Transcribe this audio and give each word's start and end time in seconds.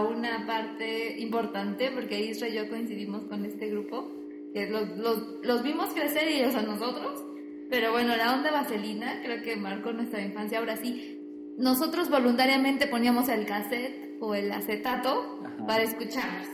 a 0.00 0.08
una 0.08 0.46
parte 0.46 1.18
importante 1.20 1.90
porque 1.94 2.20
Isra 2.20 2.48
y 2.48 2.54
yo 2.54 2.68
coincidimos 2.68 3.24
con 3.24 3.44
este 3.44 3.68
grupo, 3.68 4.10
que 4.52 4.68
los, 4.68 4.96
los, 4.96 5.22
los 5.42 5.62
vimos 5.62 5.94
crecer 5.94 6.30
y 6.30 6.40
ellos 6.40 6.54
a 6.54 6.62
nosotros, 6.62 7.24
pero 7.68 7.92
bueno, 7.92 8.16
la 8.16 8.34
onda 8.34 8.50
vaselina 8.50 9.20
creo 9.22 9.42
que 9.42 9.56
marcó 9.56 9.92
nuestra 9.92 10.22
infancia. 10.22 10.58
Ahora 10.58 10.76
sí, 10.76 11.20
nosotros 11.56 12.10
voluntariamente 12.10 12.86
poníamos 12.86 13.28
el 13.28 13.46
cassette 13.46 14.16
o 14.20 14.34
el 14.34 14.50
acetato 14.50 15.40
para 15.66 15.82
escucharnos. 15.82 16.46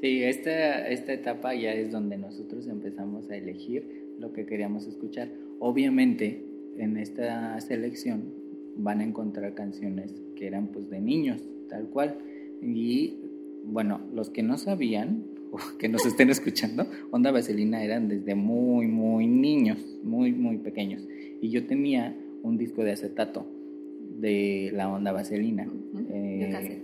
Sí, 0.00 0.22
esta, 0.22 0.88
esta 0.88 1.12
etapa 1.12 1.54
ya 1.54 1.72
es 1.72 1.90
donde 1.90 2.16
nosotros 2.16 2.66
empezamos 2.66 3.30
a 3.30 3.36
elegir 3.36 4.14
lo 4.18 4.32
que 4.32 4.46
queríamos 4.46 4.86
escuchar. 4.86 5.28
Obviamente, 5.58 6.44
en 6.76 6.96
esta 6.96 7.60
selección 7.60 8.34
van 8.76 9.00
a 9.00 9.04
encontrar 9.04 9.54
canciones 9.54 10.14
que 10.36 10.46
eran 10.46 10.68
pues 10.68 10.88
de 10.90 11.00
niños, 11.00 11.42
tal 11.68 11.88
cual. 11.88 12.18
Y 12.62 13.14
bueno, 13.64 14.00
los 14.14 14.30
que 14.30 14.42
no 14.42 14.58
sabían 14.58 15.24
o 15.52 15.58
que 15.78 15.88
nos 15.88 16.06
estén 16.06 16.30
escuchando, 16.30 16.86
Onda 17.10 17.30
Vaselina 17.30 17.82
eran 17.82 18.08
desde 18.08 18.34
muy, 18.34 18.86
muy 18.86 19.26
niños, 19.26 19.78
muy, 20.02 20.32
muy 20.32 20.58
pequeños. 20.58 21.02
Y 21.40 21.50
yo 21.50 21.66
tenía 21.66 22.16
un 22.42 22.56
disco 22.56 22.84
de 22.84 22.92
acetato 22.92 23.46
de 24.20 24.70
la 24.74 24.88
Onda 24.88 25.12
Vaselina. 25.12 25.68
Eh, 26.10 26.82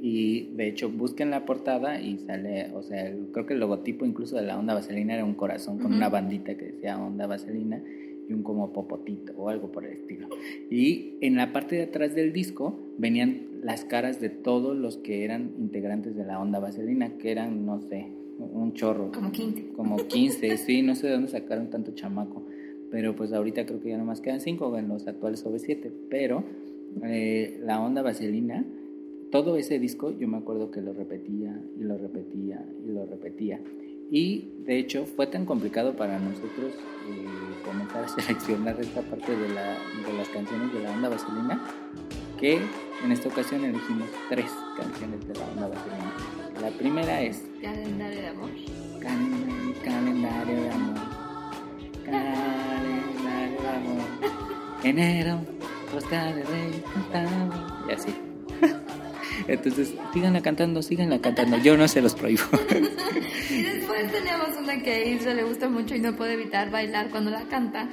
y 0.00 0.48
de 0.56 0.66
hecho 0.66 0.90
busquen 0.90 1.30
la 1.30 1.44
portada 1.44 2.00
y 2.00 2.18
sale, 2.18 2.72
o 2.74 2.82
sea, 2.82 3.14
creo 3.32 3.46
que 3.46 3.54
el 3.54 3.60
logotipo 3.60 4.04
incluso 4.04 4.34
de 4.34 4.42
la 4.42 4.58
Onda 4.58 4.74
Vaselina 4.74 5.14
era 5.14 5.24
un 5.24 5.34
corazón 5.34 5.78
con 5.78 5.92
una 5.92 6.08
bandita 6.08 6.56
que 6.56 6.66
decía 6.66 6.98
Onda 6.98 7.28
Vaselina 7.28 7.80
y 8.28 8.32
un 8.32 8.42
como 8.42 8.72
popotito 8.72 9.32
o 9.36 9.48
algo 9.48 9.70
por 9.70 9.84
el 9.84 9.92
estilo. 9.92 10.28
Y 10.70 11.14
en 11.20 11.36
la 11.36 11.52
parte 11.52 11.76
de 11.76 11.82
atrás 11.82 12.16
del 12.16 12.32
disco 12.32 12.76
venían 12.98 13.46
las 13.62 13.84
caras 13.84 14.20
de 14.20 14.28
todos 14.28 14.76
los 14.76 14.96
que 14.96 15.24
eran 15.24 15.52
integrantes 15.58 16.16
de 16.16 16.24
la 16.24 16.40
Onda 16.40 16.58
Vaselina, 16.58 17.16
que 17.18 17.30
eran, 17.30 17.64
no 17.64 17.80
sé, 17.80 18.08
un 18.38 18.72
chorro. 18.74 19.12
Como 19.12 19.30
15. 19.30 19.72
Como 19.72 19.96
15, 19.96 20.56
sí, 20.58 20.82
no 20.82 20.94
sé 20.94 21.06
de 21.06 21.14
dónde 21.14 21.28
sacaron 21.28 21.70
tanto 21.70 21.92
chamaco. 21.92 22.42
Pero 22.90 23.16
pues 23.16 23.32
ahorita 23.32 23.64
creo 23.64 23.80
que 23.80 23.90
ya 23.90 23.98
nomás 23.98 24.20
quedan 24.20 24.40
5 24.40 24.78
en 24.78 24.88
los 24.88 25.06
actuales 25.06 25.44
OV7. 25.46 25.90
Pero 26.10 26.44
eh, 27.04 27.58
la 27.62 27.80
Onda 27.80 28.02
Vaselina 28.02 28.64
todo 29.32 29.56
ese 29.56 29.78
disco 29.78 30.10
yo 30.10 30.28
me 30.28 30.36
acuerdo 30.36 30.70
que 30.70 30.82
lo 30.82 30.92
repetía 30.92 31.58
y 31.80 31.82
lo 31.82 31.96
repetía 31.96 32.64
y 32.86 32.90
lo 32.92 33.06
repetía. 33.06 33.60
Y 34.10 34.52
de 34.66 34.78
hecho 34.78 35.06
fue 35.06 35.26
tan 35.26 35.46
complicado 35.46 35.96
para 35.96 36.18
nosotros 36.18 36.74
eh, 37.08 37.64
comenzar 37.64 38.04
a 38.04 38.08
seleccionar 38.20 38.78
esta 38.78 39.00
parte 39.00 39.34
de, 39.34 39.48
la, 39.48 39.78
de 40.06 40.12
las 40.16 40.28
canciones 40.28 40.72
de 40.74 40.80
la 40.80 40.92
onda 40.92 41.08
vaselina 41.08 41.62
que 42.42 42.60
en 43.04 43.12
esta 43.12 43.28
ocasión 43.28 43.64
elegimos 43.64 44.08
tres 44.28 44.50
canciones 44.76 45.28
de 45.28 45.34
la 45.34 45.44
onda 45.46 45.68
vaselina. 45.68 46.12
La 46.60 46.70
primera 46.70 47.22
es 47.22 47.44
Calendario 47.62 48.20
de 48.20 48.26
amor. 48.26 48.50
calendario 49.00 50.60
de 50.60 50.70
amor. 50.70 50.96
Calendario 52.04 53.62
de 53.62 53.68
amor. 53.68 54.02
Enero, 54.82 55.38
rosca 55.92 56.34
de 56.34 56.42
rey, 56.42 56.82
y 57.88 57.92
así. 57.92 58.12
Entonces, 59.46 59.94
síganla 60.12 60.42
cantando, 60.42 60.82
síganla 60.82 61.20
cantando. 61.20 61.58
Yo 61.58 61.76
no 61.76 61.86
se 61.86 62.02
los 62.02 62.16
prohíbo. 62.16 62.42
y 63.50 63.62
después 63.62 64.10
tenemos 64.10 64.48
una 64.60 64.82
que 64.82 64.92
a 64.92 65.04
Isra 65.06 65.34
le 65.34 65.44
gusta 65.44 65.68
mucho 65.68 65.94
y 65.94 66.00
no 66.00 66.16
puede 66.16 66.32
evitar 66.32 66.72
bailar 66.72 67.08
cuando 67.10 67.30
la 67.30 67.42
canta. 67.44 67.88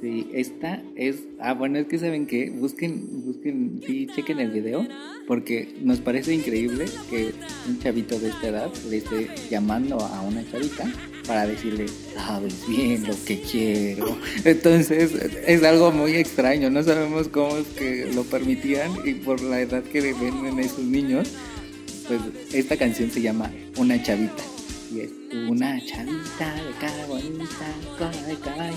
Sí, 0.00 0.30
esta 0.32 0.79
es. 1.00 1.16
Ah, 1.40 1.54
bueno, 1.54 1.78
es 1.78 1.86
que 1.86 1.98
saben 1.98 2.26
que 2.26 2.50
busquen, 2.50 3.24
busquen, 3.24 3.80
sí, 3.86 4.06
chequen 4.14 4.38
el 4.38 4.50
video, 4.50 4.86
porque 5.26 5.74
nos 5.80 5.98
parece 6.00 6.34
increíble 6.34 6.84
que 7.08 7.32
un 7.66 7.78
chavito 7.78 8.20
de 8.20 8.28
esta 8.28 8.48
edad 8.48 8.70
le 8.88 8.98
esté 8.98 9.28
llamando 9.50 9.98
a 9.98 10.20
una 10.20 10.48
chavita 10.50 10.92
para 11.26 11.46
decirle, 11.46 11.86
sabes 12.14 12.66
bien 12.68 13.06
lo 13.06 13.14
que 13.24 13.40
quiero. 13.40 14.18
Entonces 14.44 15.12
es 15.46 15.62
algo 15.64 15.90
muy 15.90 16.16
extraño, 16.16 16.68
no 16.68 16.82
sabemos 16.82 17.28
cómo 17.28 17.56
es 17.56 17.66
que 17.68 18.10
lo 18.14 18.24
permitían 18.24 18.92
y 19.04 19.14
por 19.14 19.40
la 19.40 19.60
edad 19.60 19.82
que 19.82 20.00
ven 20.02 20.44
en 20.46 20.58
esos 20.58 20.84
niños, 20.84 21.32
pues 22.08 22.20
esta 22.52 22.76
canción 22.76 23.10
se 23.10 23.22
llama 23.22 23.50
Una 23.78 24.02
chavita. 24.02 24.42
Y 24.94 25.00
es 25.00 25.19
una 25.32 25.84
chavita 25.84 26.54
de 26.54 26.72
cara 26.80 27.06
bonita, 27.06 27.66
cola 27.98 28.22
de 28.26 28.36
caballo. 28.36 28.76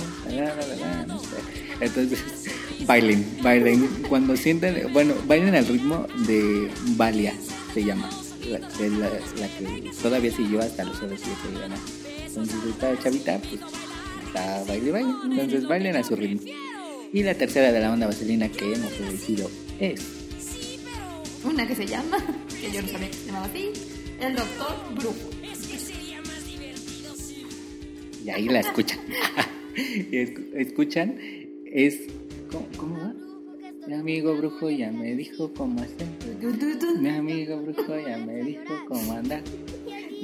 Entonces, 1.79 2.19
bailen, 2.87 3.25
bailen. 3.41 3.87
Cuando 4.07 4.37
sienten, 4.37 4.91
bueno, 4.93 5.13
bailen 5.25 5.55
al 5.55 5.67
ritmo 5.67 6.07
de 6.27 6.69
Valia, 6.95 7.33
se 7.73 7.83
llama. 7.83 8.09
La, 8.49 8.59
la, 8.59 9.47
que 9.57 9.91
todavía 10.01 10.31
siguió 10.35 10.59
hasta 10.61 10.83
los 10.83 10.97
7 10.97 11.13
años. 11.63 11.79
Entonces 12.27 12.55
esta 12.69 12.99
chavita, 12.99 13.39
pues, 13.39 13.61
está 14.27 14.63
baile 14.67 14.91
baile. 14.91 15.13
Entonces 15.23 15.67
bailen 15.67 15.95
a 15.95 16.03
su 16.03 16.15
ritmo. 16.15 16.41
Y 17.13 17.23
la 17.23 17.35
tercera 17.35 17.71
de 17.71 17.79
la 17.79 17.91
onda 17.91 18.07
vaselina 18.07 18.49
que 18.49 18.73
hemos 18.73 18.91
elegido 18.99 19.49
es. 19.79 20.01
Una 21.43 21.67
que 21.67 21.75
se 21.75 21.85
llama, 21.85 22.17
que 22.59 22.71
yo 22.71 22.81
no 22.81 22.87
sabía 22.87 23.09
que 23.09 23.17
se 23.17 23.25
llamaba 23.25 23.45
así, 23.45 23.71
el 24.19 24.35
doctor 24.35 24.75
Brujo. 24.95 25.32
Y 28.23 28.29
ahí 28.29 28.47
la 28.47 28.61
escuchan. 28.61 29.00
escuchan, 30.53 31.17
es. 31.66 32.01
¿Cómo, 32.50 32.67
cómo 32.78 32.97
va? 32.97 33.13
Mi 33.88 33.95
amigo 33.95 34.34
brujo 34.38 34.69
ya 34.69 34.91
me 34.91 35.13
dijo 35.16 35.53
cómo 35.53 35.81
hacer. 35.81 36.07
Mi 37.00 37.09
amigo 37.09 37.57
brujo 37.57 38.00
ya 38.00 38.17
me 38.17 38.44
dijo 38.44 38.73
cómo 38.88 39.13
andar. 39.13 39.41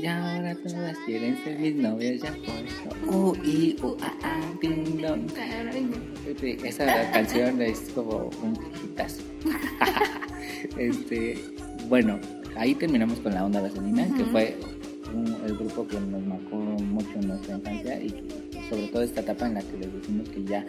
Y 0.01 0.05
ahora 0.05 0.55
todas 0.55 0.97
quieren 1.05 1.43
ser 1.43 1.59
mis 1.59 1.75
novias, 1.75 2.21
ya 2.21 2.31
por 2.31 2.55
eso. 2.55 3.17
Uh, 3.17 3.35
y, 3.43 3.75
uh, 3.83 3.97
ah, 4.01 4.13
ah, 4.23 4.53
ding, 4.61 5.01
dong. 5.01 5.27
Esa 6.63 7.11
canción 7.11 7.61
es 7.61 7.91
como 7.93 8.29
un 8.41 8.57
hitazo. 8.81 9.21
este, 10.77 11.37
bueno, 11.89 12.17
ahí 12.55 12.75
terminamos 12.75 13.19
con 13.19 13.33
la 13.33 13.45
onda 13.45 13.59
vaselina, 13.59 14.07
que 14.15 14.23
fue 14.23 14.55
el 15.45 15.57
grupo 15.57 15.87
que 15.87 15.99
nos 15.99 16.25
marcó 16.25 16.55
mucho 16.55 17.19
en 17.19 17.27
nuestra 17.27 17.55
infancia 17.55 18.01
y 18.01 18.09
sobre 18.69 18.87
todo 18.87 19.01
esta 19.01 19.21
etapa 19.21 19.47
en 19.47 19.55
la 19.55 19.61
que 19.61 19.77
les 19.77 19.93
decimos 19.93 20.29
que 20.29 20.43
ya 20.43 20.65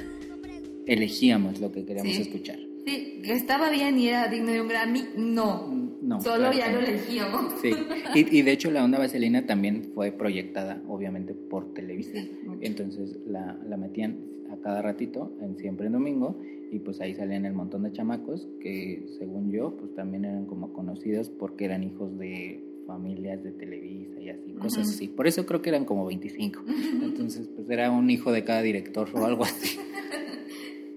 elegíamos 0.87 1.61
lo 1.61 1.71
que 1.71 1.85
queríamos 1.85 2.17
escuchar. 2.17 2.59
Sí, 2.87 3.21
que 3.23 3.33
estaba 3.35 3.71
bien 3.71 3.99
y 3.99 4.09
era 4.09 4.29
digno 4.29 4.51
de 4.53 4.61
un 4.61 4.69
Grammy, 4.69 5.05
no. 5.17 5.91
No. 6.01 6.21
Solo 6.21 6.51
ya 6.53 6.73
lo 6.73 6.81
elegíamos. 6.81 7.61
Sí, 7.61 7.73
y, 8.15 8.39
y, 8.39 8.43
de 8.43 8.53
hecho 8.53 8.71
la 8.71 8.83
onda 8.83 8.99
vaselina 8.99 9.47
también 9.47 9.91
fue 9.95 10.13
proyectada, 10.13 10.83
obviamente, 10.89 11.35
por 11.35 11.75
Televisa. 11.75 12.19
Entonces 12.63 13.19
la, 13.27 13.59
la, 13.69 13.77
metían 13.77 14.17
a 14.51 14.57
cada 14.57 14.81
ratito, 14.81 15.31
en 15.43 15.59
siempre 15.59 15.87
en 15.87 15.93
domingo, 15.93 16.41
y 16.73 16.79
pues 16.79 17.01
ahí 17.01 17.15
salían 17.15 17.45
el 17.45 17.53
montón 17.53 17.83
de 17.83 17.93
chamacos 17.93 18.49
que, 18.61 19.07
según 19.19 19.53
yo, 19.53 19.77
pues 19.77 19.95
también 19.95 20.25
eran 20.25 20.47
como 20.47 20.73
conocidos 20.73 21.29
porque 21.29 21.67
eran 21.67 21.85
hijos 21.85 22.17
de 22.19 22.70
familias 22.91 23.43
de 23.45 23.53
Televisa 23.53 24.21
y 24.21 24.31
así, 24.31 24.53
cosas 24.55 24.89
así. 24.89 25.07
Por 25.07 25.29
eso 25.29 25.47
creo 25.47 25.63
que 25.63 25.69
eran 25.69 25.85
como 25.85 26.07
25. 26.07 26.61
Entonces, 27.03 27.49
pues 27.55 27.71
era 27.71 27.91
un 27.91 28.11
hijo 28.11 28.33
de 28.33 28.43
cada 28.43 28.63
director 28.63 29.09
o 29.15 29.25
algo 29.25 29.45
así. 29.45 29.79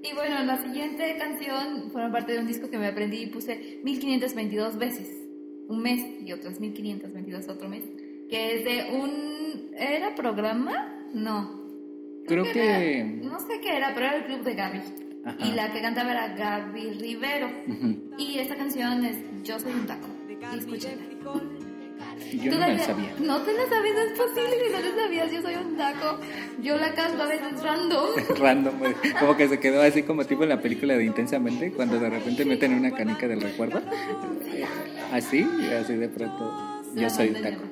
Y 0.06 0.14
bueno, 0.16 0.44
la 0.44 0.62
siguiente 0.62 1.16
canción 1.18 1.90
fueron 1.94 2.12
parte 2.12 2.34
de 2.34 2.40
un 2.40 2.46
disco 2.46 2.70
que 2.70 2.78
me 2.78 2.88
aprendí 2.88 3.22
y 3.22 3.28
puse 3.28 3.80
1522 3.84 4.78
veces, 4.78 5.10
un 5.70 5.82
mes 5.82 6.06
y 6.22 6.34
otras 6.34 6.60
1522 6.60 7.48
otro 7.48 7.70
mes, 7.70 7.86
que 8.30 8.54
es 8.54 8.66
de 8.66 8.98
un... 8.98 9.74
¿Era 9.78 10.14
programa? 10.14 11.08
No. 11.14 11.64
Creo, 12.28 12.44
que... 12.44 13.22
no 13.24 13.40
sé 13.40 13.62
qué 13.62 13.78
era, 13.78 13.94
pero 13.94 14.08
era 14.08 14.18
el 14.18 14.26
club 14.26 14.44
de 14.44 14.56
Gaby. 14.56 14.82
Y 15.40 15.54
la 15.54 15.72
que 15.72 15.82
cantaba 15.82 16.12
era 16.12 16.36
Gaby 16.36 16.92
Rivero. 17.00 17.50
Y 18.18 18.40
esta 18.40 18.58
canción 18.58 19.06
es 19.06 19.18
Yo 19.46 19.58
soy 19.58 19.72
un 19.72 19.88
taco. 19.88 20.10
Y. 22.34 22.40
Yo 22.40 22.52
no 22.52 22.60
la 22.60 22.80
sabía. 22.80 23.14
No 23.20 23.42
te 23.42 23.54
la 23.54 23.70
sabías, 23.70 23.98
es 23.98 24.20
posible 24.20 24.58
que 24.64 24.70
no 24.72 24.80
la 24.80 25.04
sabías. 25.04 25.32
Yo 25.32 25.42
soy 25.42 25.56
un 25.56 25.78
taco. 25.78 26.20
Yo 26.62 26.78
la 26.78 26.94
canto 26.94 27.24
a 27.24 27.28
veces 27.28 27.64
random. 27.64 28.08
random, 28.40 28.74
como 29.20 29.38
que 29.38 29.48
se 29.48 29.60
quedó 29.60 29.82
así 29.82 30.04
como 30.04 30.26
tipo 30.26 30.44
en 30.44 30.50
la 30.50 30.62
película 30.62 30.96
de 30.96 31.04
Intensamente, 31.06 31.72
cuando 31.72 32.00
de 32.00 32.10
repente 32.10 32.46
meten 32.46 32.74
una 32.74 32.92
canica 32.92 33.28
del 33.28 33.42
recuerdo. 33.42 33.82
Así, 35.12 35.48
así 35.80 35.96
de 35.96 36.10
pronto. 36.10 36.82
Yo 36.96 37.10
soy 37.10 37.30
un 37.30 37.42
taco. 37.42 37.64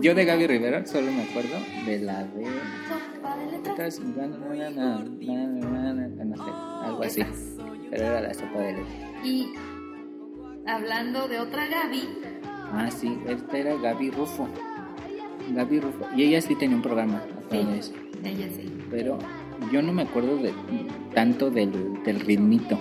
Yo 0.00 0.14
de 0.14 0.24
Gaby 0.24 0.46
Rivera 0.46 0.86
solo 0.86 1.10
me 1.10 1.22
acuerdo 1.22 1.56
de 1.84 1.98
la 1.98 2.24
de. 2.24 2.44
No 6.24 6.36
sé, 6.36 6.50
algo 6.84 7.02
así. 7.02 7.24
Pero 7.90 8.04
era 8.04 8.20
la 8.20 8.34
sopa 8.34 8.60
de. 8.60 8.76
Y 9.24 9.52
hablando 10.66 11.26
de 11.26 11.40
otra 11.40 11.66
Gaby, 11.66 12.08
Ah, 12.72 12.90
sí, 12.90 13.18
esta 13.26 13.58
era 13.58 13.74
Gaby 13.76 14.10
Rufo. 14.10 14.48
Gaby 15.54 15.80
Rufo. 15.80 16.06
Y 16.16 16.24
ella 16.24 16.40
sí 16.40 16.54
tenía 16.54 16.76
un 16.76 16.82
programa. 16.82 17.22
Sí, 17.50 17.56
ella 18.24 18.48
sí. 18.50 18.72
Pero 18.90 19.18
yo 19.72 19.82
no 19.82 19.92
me 19.92 20.02
acuerdo 20.02 20.36
de 20.36 20.52
tanto 21.14 21.50
del, 21.50 22.02
del 22.04 22.20
ritmito. 22.20 22.78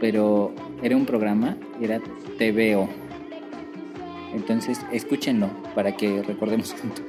Pero 0.00 0.52
era 0.82 0.96
un 0.96 1.06
programa, 1.06 1.56
era 1.80 2.00
TVO. 2.38 2.88
Entonces, 4.34 4.84
escúchenlo 4.92 5.48
para 5.74 5.96
que 5.96 6.22
recordemos 6.22 6.74
juntos. 6.74 7.04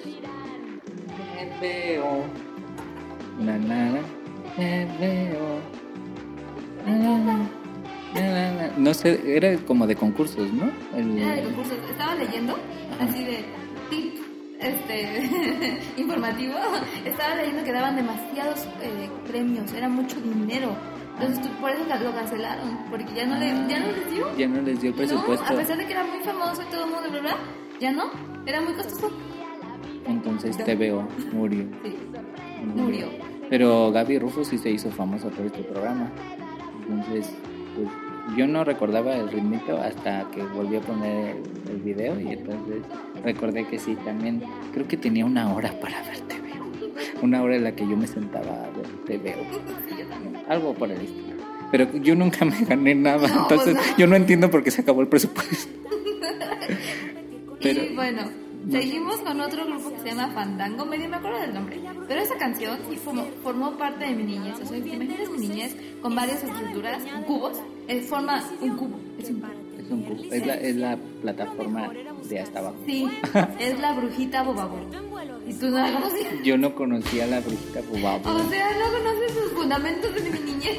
TVO. 1.60 2.24
Na, 3.40 3.58
na, 3.58 3.92
na, 3.92 4.02
TVO. 4.56 5.60
No 8.78 8.94
sé, 8.94 9.20
era 9.38 9.56
como 9.66 9.86
de 9.88 9.96
concursos, 9.96 10.52
¿no? 10.54 10.70
El- 10.98 11.18
Era 11.20 11.36
de 11.36 11.44
concursos. 11.44 11.78
Estaba 11.90 12.16
leyendo, 12.16 12.58
así 13.00 13.24
de 13.24 13.46
tip 13.90 14.16
este, 14.60 15.80
informativo. 15.98 16.54
Estaba 17.06 17.36
leyendo 17.36 17.64
que 17.64 17.72
daban 17.72 17.96
demasiados 17.96 18.66
eh, 18.82 19.10
premios, 19.28 19.72
era 19.74 19.90
mucho 19.90 20.20
dinero. 20.22 20.76
Entonces 21.20 21.42
tú- 21.46 21.50
por 21.62 21.70
eso 21.72 21.84
lo 22.04 22.12
cancelaron, 22.16 22.78
porque 22.90 23.14
ya 23.14 23.26
no, 23.26 23.38
le, 23.38 23.48
ya 23.48 23.80
no 23.80 23.92
les 23.92 24.10
dio. 24.12 24.38
Ya 24.38 24.48
no 24.48 24.62
les 24.62 24.82
dio 24.82 24.92
No, 24.92 24.98
presupuesto. 24.98 25.46
a 25.46 25.56
pesar 25.58 25.78
de 25.78 25.86
que 25.86 25.92
era 25.92 26.04
muy 26.06 26.20
famoso 26.24 26.62
y 26.62 26.72
todo 26.72 26.86
el 26.86 26.92
mundo, 26.92 27.10
bla, 27.12 27.20
bla, 27.22 27.38
ya 27.80 27.92
no, 27.92 28.06
era 28.46 28.62
muy 28.62 28.74
costoso. 28.74 29.12
Entonces 30.08 30.58
TVO 30.58 31.08
murió. 31.34 31.66
Sí, 31.84 31.96
murió. 32.76 33.08
Pero 33.50 33.92
Gaby 33.92 34.20
Rufo 34.20 34.44
sí 34.44 34.58
se 34.58 34.70
hizo 34.70 34.90
famosa 34.92 35.30
por 35.30 35.46
este 35.46 35.64
programa. 35.64 36.10
Entonces, 36.90 37.34
yo 38.38 38.48
no 38.48 38.64
recordaba 38.64 39.16
el 39.16 39.30
ritmito 39.32 39.78
hasta 39.78 40.26
que 40.32 40.42
volví 40.44 40.78
a 40.78 40.82
poner 40.82 41.36
el, 41.38 41.72
el 41.72 41.78
video 41.82 42.20
y 42.20 42.30
entonces 42.34 42.82
recordé 43.24 43.66
que 43.68 43.80
sí, 43.80 43.96
también 44.06 44.42
creo 44.74 44.88
que 44.88 44.98
tenía 44.98 45.26
una 45.26 45.54
hora 45.54 45.72
para 45.80 46.02
ver 46.04 46.20
TVO. 46.22 47.22
Una 47.22 47.42
hora 47.44 47.56
en 47.56 47.64
la 47.66 47.76
que 47.76 47.88
yo 47.88 47.96
me 47.98 48.08
sentaba 48.08 48.66
a 48.66 48.70
ver 48.72 48.88
también. 49.06 49.36
Algo 50.48 50.74
por 50.74 50.90
el 50.92 51.02
estilo. 51.02 51.30
Pero 51.72 51.92
yo 51.98 52.16
nunca 52.16 52.46
me 52.46 52.58
gané 52.66 52.96
nada, 52.96 53.28
No, 53.28 53.42
entonces 53.44 53.76
pues 53.76 53.98
yo 53.98 54.08
no 54.08 54.16
entiendo 54.16 54.50
por 54.50 54.64
qué 54.64 54.72
se 54.72 54.82
acabó 54.82 55.02
el 55.02 55.08
presupuesto. 55.08 55.70
Pero- 57.62 57.84
y 57.84 57.96
bueno, 57.96 58.24
seguimos 58.72 59.18
con 59.18 59.40
otro 59.42 59.66
grupo 59.66 59.92
que 59.92 60.00
se 60.00 60.08
llama 60.16 60.30
Fandango, 60.34 60.86
medio 60.86 61.10
me 61.10 61.18
acuerdo 61.18 61.40
del 61.42 61.54
nombre. 61.54 61.78
Pero 62.10 62.22
esa 62.22 62.36
canción 62.38 62.80
sí 62.90 62.96
formó, 62.96 63.24
formó 63.44 63.78
parte 63.78 64.04
de 64.04 64.16
mi 64.16 64.24
niñez. 64.24 64.56
O 64.60 64.66
sea, 64.66 64.82
¿te 64.82 64.90
imaginas 64.90 65.30
mi 65.30 65.48
niñez 65.48 65.76
con 66.02 66.16
varias 66.16 66.44
estructuras, 66.44 67.04
cubos? 67.28 67.58
Eh, 67.88 68.02
forma 68.02 68.44
un 68.62 68.76
cubo. 68.76 69.00
Es 69.20 69.30
un 69.30 69.40
cubo. 69.40 69.54
Es, 69.78 69.92
un 69.92 70.02
cubo. 70.02 70.34
es, 70.34 70.46
la, 70.48 70.56
es 70.56 70.76
la 70.76 70.98
plataforma 71.22 71.92
de 72.28 72.40
hasta 72.40 72.60
abajo. 72.60 72.78
Sí, 72.88 73.08
es 73.60 73.80
la 73.80 73.94
brujita 73.94 74.42
Bobabo. 74.42 74.80
¿Y 75.48 75.54
tú 75.54 75.70
no 75.70 75.78
la 75.78 75.94
conocías? 75.94 76.34
Yo 76.44 76.58
no 76.58 76.74
conocía 76.74 77.26
a 77.26 77.28
la 77.28 77.42
brujita 77.42 77.82
Bubabo. 77.82 78.28
O 78.28 78.50
sea, 78.50 78.72
no 78.72 78.98
conoces 78.98 79.32
sus 79.32 79.52
fundamentos 79.52 80.16
de 80.16 80.32
mi 80.32 80.40
niñez. 80.40 80.78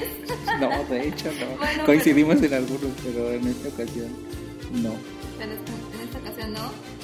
No, 0.60 0.84
de 0.84 1.08
hecho 1.08 1.30
no. 1.40 1.56
Bueno, 1.58 1.84
Coincidimos 1.86 2.42
en 2.42 2.54
algunos, 2.54 2.90
pero 3.04 3.30
en 3.30 3.46
esta 3.46 3.68
ocasión 3.68 4.08
no. 4.82 4.94
Pero 5.38 5.52
en 5.52 6.08
esta 6.08 6.18
ocasión 6.18 6.52
no. 6.54 7.00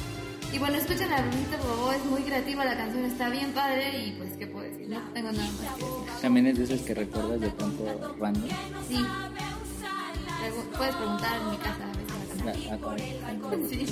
Y 0.52 0.58
bueno, 0.58 0.76
escuchen 0.76 1.10
la 1.10 1.20
brujita 1.22 1.56
Bobabo, 1.58 1.92
es 1.92 2.04
muy 2.06 2.22
creativa, 2.22 2.64
la 2.64 2.76
canción 2.76 3.04
está 3.04 3.28
bien 3.28 3.50
padre 3.52 4.06
y 4.06 4.12
pues, 4.12 4.32
¿qué 4.38 4.46
puedo 4.46 4.64
decir? 4.64 4.88
No 4.88 5.00
tengo 5.12 5.30
nada 5.32 5.44
más 5.44 5.74
que 5.76 5.84
decir. 5.84 6.20
También 6.22 6.46
es 6.46 6.58
de 6.58 6.64
esas 6.64 6.80
que 6.80 6.94
recuerdas 6.94 7.40
de 7.40 7.50
pronto 7.50 8.14
random. 8.18 8.48
Sí. 8.88 8.96
Puedes 10.76 10.94
preguntar 10.94 11.40
en 11.42 11.50
mi 11.50 11.56
casa 11.56 11.90
a 11.90 11.94
si 12.32 12.44
la 12.44 12.52
La- 12.52 13.68
Sí. 13.68 13.86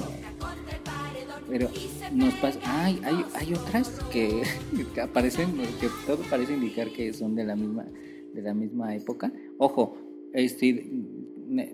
Pero 1.48 1.68
nos 2.12 2.34
pasa. 2.34 2.58
Ay, 2.64 3.00
hay, 3.04 3.24
hay 3.34 3.52
otras 3.54 3.90
que, 4.10 4.42
que 4.94 5.00
aparecen, 5.00 5.56
que 5.80 5.88
todo 6.06 6.18
parece 6.30 6.54
indicar 6.54 6.88
que 6.90 7.12
son 7.12 7.34
de 7.34 7.44
la 7.44 7.56
misma, 7.56 7.84
de 8.32 8.42
la 8.42 8.54
misma 8.54 8.94
época. 8.94 9.30
Ojo, 9.58 9.98
este, 10.32 10.86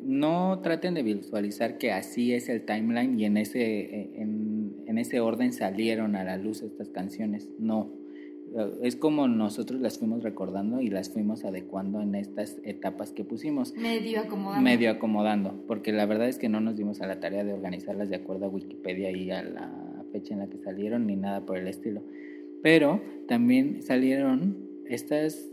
no 0.03 0.61
traten 0.63 0.95
de 0.95 1.03
visualizar 1.03 1.79
que 1.79 1.93
así 1.93 2.33
es 2.33 2.49
el 2.49 2.65
timeline 2.65 3.19
y 3.19 3.25
en 3.27 3.37
ese, 3.37 4.21
en, 4.21 4.60
en 4.91 4.99
ese 4.99 5.21
orden 5.21 5.53
salieron 5.53 6.17
a 6.17 6.25
la 6.25 6.37
luz 6.37 6.63
estas 6.63 6.89
canciones. 6.89 7.49
No. 7.61 7.93
Es 8.83 8.97
como 8.97 9.29
nosotros 9.29 9.81
las 9.81 10.01
fuimos 10.01 10.25
recordando 10.25 10.81
y 10.81 10.91
las 10.91 11.11
fuimos 11.11 11.45
adecuando 11.45 12.01
en 12.01 12.17
estas 12.17 12.59
etapas 12.65 13.13
que 13.13 13.23
pusimos. 13.23 13.73
Medio 13.77 14.19
acomodado. 14.19 14.61
medio 14.61 14.91
acomodando, 14.91 15.63
porque 15.69 15.93
la 15.93 16.07
verdad 16.07 16.29
es 16.29 16.39
que 16.39 16.49
no 16.49 16.61
nos 16.61 16.77
dimos 16.77 17.01
a 17.01 17.07
la 17.07 17.21
tarea 17.21 17.45
de 17.45 17.53
organizarlas 17.53 18.09
de 18.09 18.17
acuerdo 18.17 18.47
a 18.47 18.49
Wikipedia 18.49 19.13
y 19.13 19.31
a 19.31 19.45
la 19.45 20.05
fecha 20.11 20.35
en 20.35 20.41
la 20.41 20.49
que 20.49 20.59
salieron 20.59 21.07
ni 21.07 21.15
nada 21.15 21.47
por 21.47 21.57
el 21.57 21.69
estilo. 21.69 22.03
Pero 22.61 23.01
también 23.29 23.83
salieron 23.83 24.57
estas 24.87 25.49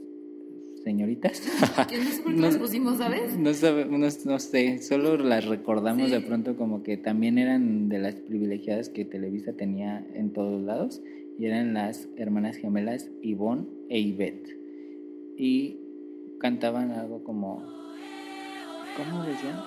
señoritas. 0.88 1.42
Que 1.90 1.98
no 1.98 2.10
sé 2.10 2.22
por 2.24 2.32
qué 2.34 2.40
No- 2.40 2.48
las 2.48 2.58
pusimos, 2.58 2.98
¿sabes? 2.98 3.38
No, 3.38 3.52
no, 3.98 4.08
no 4.26 4.40
sé, 4.40 4.82
solo 4.82 5.18
las 5.18 5.46
recordamos 5.46 6.08
Sí. 6.08 6.12
de 6.14 6.22
pronto 6.22 6.56
como 6.56 6.82
que 6.84 6.96
también 6.98 7.38
eran 7.38 7.90
de 7.90 8.00
las 8.00 8.16
privilegiadas 8.16 8.90
que 8.90 9.04
Televisa 9.06 9.52
tenía 9.54 10.06
en 10.14 10.32
todos 10.32 10.62
lados 10.64 11.02
y 11.40 11.46
eran 11.46 11.74
las 11.74 12.08
hermanas 12.18 12.56
gemelas 12.58 13.10
Ivonne 13.22 13.66
e 13.90 14.00
Ivette. 14.00 14.58
Y 15.38 15.78
cantaban 16.40 16.92
algo 16.92 17.24
como... 17.24 17.64
¿Cómo 18.98 19.24
decían? 19.26 19.58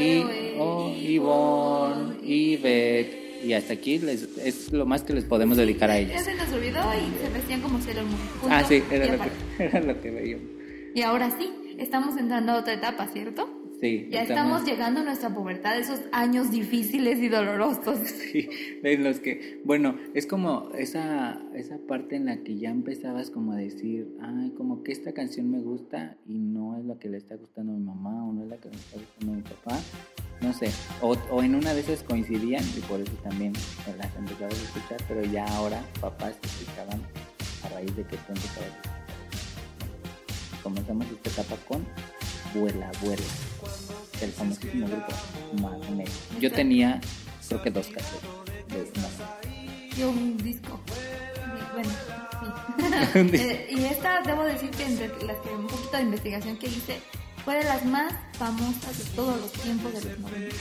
Y, 0.00 0.22
oh, 0.58 0.94
Ivonne, 0.96 2.14
Ivette. 2.24 3.18
Y 3.44 3.52
hasta 3.54 3.72
aquí 3.74 3.98
les, 3.98 4.36
es 4.38 4.72
lo 4.72 4.84
más 4.86 5.02
que 5.02 5.12
les 5.14 5.24
podemos 5.24 5.56
dedicar 5.56 5.90
a 5.90 5.94
Ya 6.00 6.00
ellas. 6.00 6.24
se 6.24 6.34
nos 6.34 6.50
olvidó 6.52 6.78
y 6.94 7.24
se 7.24 7.32
vestían 7.32 7.60
como 7.62 7.78
Sailor 7.80 8.04
Moon. 8.04 8.18
Ah, 8.52 8.62
sí, 8.68 8.82
era 8.90 9.06
lo, 9.16 9.22
que, 9.22 9.30
era 9.64 9.80
lo 9.80 10.00
que 10.00 10.10
veíamos. 10.10 10.44
Y 10.94 11.02
ahora 11.02 11.30
sí, 11.30 11.52
estamos 11.78 12.16
entrando 12.16 12.52
a 12.52 12.58
otra 12.58 12.74
etapa, 12.74 13.06
¿cierto? 13.08 13.60
Sí, 13.80 14.08
Ya 14.10 14.22
estamos 14.22 14.64
llegando 14.66 15.00
a 15.00 15.04
nuestra 15.04 15.30
pubertad, 15.30 15.78
esos 15.78 16.00
años 16.12 16.50
difíciles 16.50 17.18
y 17.18 17.28
dolorosos. 17.28 17.98
Sí, 18.30 18.48
en 18.84 19.02
los 19.02 19.18
que, 19.18 19.60
bueno, 19.64 19.96
es 20.14 20.26
como 20.26 20.70
esa, 20.74 21.40
esa 21.54 21.78
parte 21.78 22.14
en 22.16 22.26
la 22.26 22.36
que 22.44 22.58
ya 22.58 22.70
empezabas 22.70 23.30
como 23.30 23.52
a 23.52 23.56
decir, 23.56 24.06
ay, 24.20 24.52
como 24.56 24.82
que 24.84 24.92
esta 24.92 25.12
canción 25.12 25.50
me 25.50 25.60
gusta 25.60 26.16
y 26.28 26.38
no 26.38 26.78
es 26.78 26.84
la 26.84 26.98
que 26.98 27.08
le 27.08 27.16
está 27.16 27.34
gustando 27.36 27.72
a 27.72 27.76
mi 27.76 27.82
mamá 27.82 28.24
o 28.24 28.32
no 28.32 28.44
es 28.44 28.50
la 28.50 28.56
que 28.58 28.68
le 28.68 28.76
está 28.76 28.98
gustando 28.98 29.32
a 29.32 29.36
mi 29.36 29.42
papá, 29.42 29.80
no 30.42 30.52
sé, 30.52 30.70
o, 31.00 31.16
o 31.30 31.42
en 31.42 31.54
una 31.54 31.74
de 31.74 31.80
esas 31.80 32.02
coincidían 32.04 32.62
y 32.76 32.80
por 32.82 33.00
eso 33.00 33.12
también 33.22 33.52
las 33.98 34.14
empezabas 34.14 34.60
a 34.60 34.64
escuchar, 34.64 35.00
pero 35.08 35.24
ya 35.24 35.44
ahora 35.56 35.82
papás 36.00 36.38
escuchaban 36.42 37.00
a 37.64 37.68
raíz 37.70 37.96
de 37.96 38.04
que 38.04 38.16
tú 38.16 38.28
empezabas 38.28 38.86
a. 38.86 38.89
Comenzamos 40.70 41.06
esta 41.10 41.42
etapa 41.42 41.56
con 41.66 41.84
Vuela, 42.54 42.92
Vuela, 43.02 43.22
el 44.20 44.30
famosísimo 44.30 44.86
grupo 44.86 45.12
Magneto. 45.60 46.12
Yo 46.38 46.52
tenía 46.52 47.00
creo 47.48 47.60
que 47.60 47.70
dos 47.72 47.88
cassettes 47.88 48.22
de 48.68 49.00
Magneto. 49.00 49.96
Y 49.96 50.02
un 50.04 50.36
disco. 50.36 50.78
Bueno, 51.72 51.90
sí. 53.32 53.36
Eh, 53.36 53.66
y 53.68 53.84
esta, 53.86 54.20
debo 54.22 54.44
decir 54.44 54.70
que 54.70 54.84
entre 54.84 55.08
las 55.26 55.38
que 55.38 55.48
un 55.48 55.66
poquito 55.66 55.96
de 55.96 56.02
investigación 56.04 56.56
que 56.56 56.68
hice, 56.68 57.00
fue 57.44 57.56
de 57.56 57.64
las 57.64 57.84
más 57.84 58.12
famosas 58.34 58.96
de 58.96 59.04
todos 59.16 59.40
los 59.40 59.50
tiempos 59.50 59.92
de 59.92 60.04
los 60.08 60.20
90. 60.20 60.56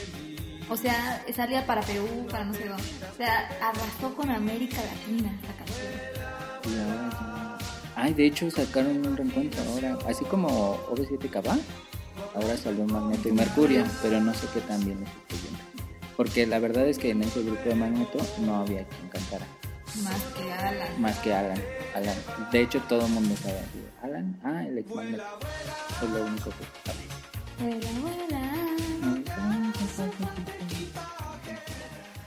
O 0.71 0.75
sea, 0.75 1.23
salía 1.35 1.67
para 1.67 1.81
Perú, 1.81 2.25
para 2.31 2.45
no 2.45 2.53
sé 2.55 2.67
dónde. 2.67 2.83
O 3.13 3.15
sea, 3.15 3.47
arrasó 3.61 4.15
con 4.15 4.31
América 4.31 4.77
Latina 4.77 5.37
esta 5.39 5.53
canción. 5.53 7.38
Ay, 8.01 8.13
de 8.13 8.27
hecho 8.27 8.49
sacaron 8.49 9.05
un 9.05 9.17
reencuentro 9.17 9.61
ahora, 9.63 9.97
así 10.07 10.23
como 10.23 10.77
OV7KB, 10.87 11.59
ahora 12.33 12.55
salió 12.55 12.85
Magneto 12.85 13.27
y 13.27 13.33
Mercurio, 13.33 13.83
pero 14.01 14.21
no 14.21 14.33
sé 14.33 14.47
qué 14.53 14.61
tan 14.61 14.83
bien 14.85 15.01
les 15.01 15.09
esté 15.09 15.35
yendo. 15.47 15.59
Porque 16.15 16.47
la 16.47 16.59
verdad 16.59 16.87
es 16.87 16.97
que 16.97 17.09
en 17.11 17.23
ese 17.23 17.43
grupo 17.43 17.61
de 17.67 17.75
Magneto 17.75 18.19
no 18.39 18.55
había 18.55 18.85
quien 18.87 19.09
cantara, 19.09 19.45
Más 20.03 20.21
que 20.37 20.49
Alan. 20.53 21.01
más 21.01 21.17
que 21.19 21.33
Alan. 21.33 21.61
Alan. 21.93 22.15
De 22.53 22.61
hecho 22.61 22.79
todo 22.87 23.05
el 23.05 23.11
mundo 23.11 23.35
sabe. 23.35 23.59
así, 23.59 23.79
Alan, 24.01 24.39
ah, 24.45 24.65
el 24.65 24.77
ex 24.77 24.95
Magneto. 24.95 25.23
Es 26.01 26.09
lo 26.09 26.25
único 26.25 26.49
que 26.51 26.65
sabe. 26.85 26.99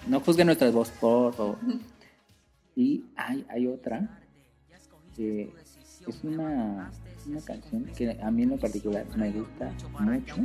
No 0.07 0.21
juzguen 0.21 0.47
nuestra 0.49 0.71
voz, 0.71 0.91
por 0.91 1.33
favor. 1.35 1.57
Y 2.77 3.05
hay, 3.17 3.47
hay 3.49 3.67
otra 3.69 4.19
que 5.17 5.53
es 6.07 6.25
una, 6.25 6.91
una 7.27 7.41
canción 7.41 7.85
que 7.97 8.19
a 8.21 8.31
mí 8.31 8.43
en 8.43 8.51
lo 8.51 8.57
particular 8.57 9.07
me 9.17 9.31
gusta 9.31 9.73
mucho. 10.01 10.37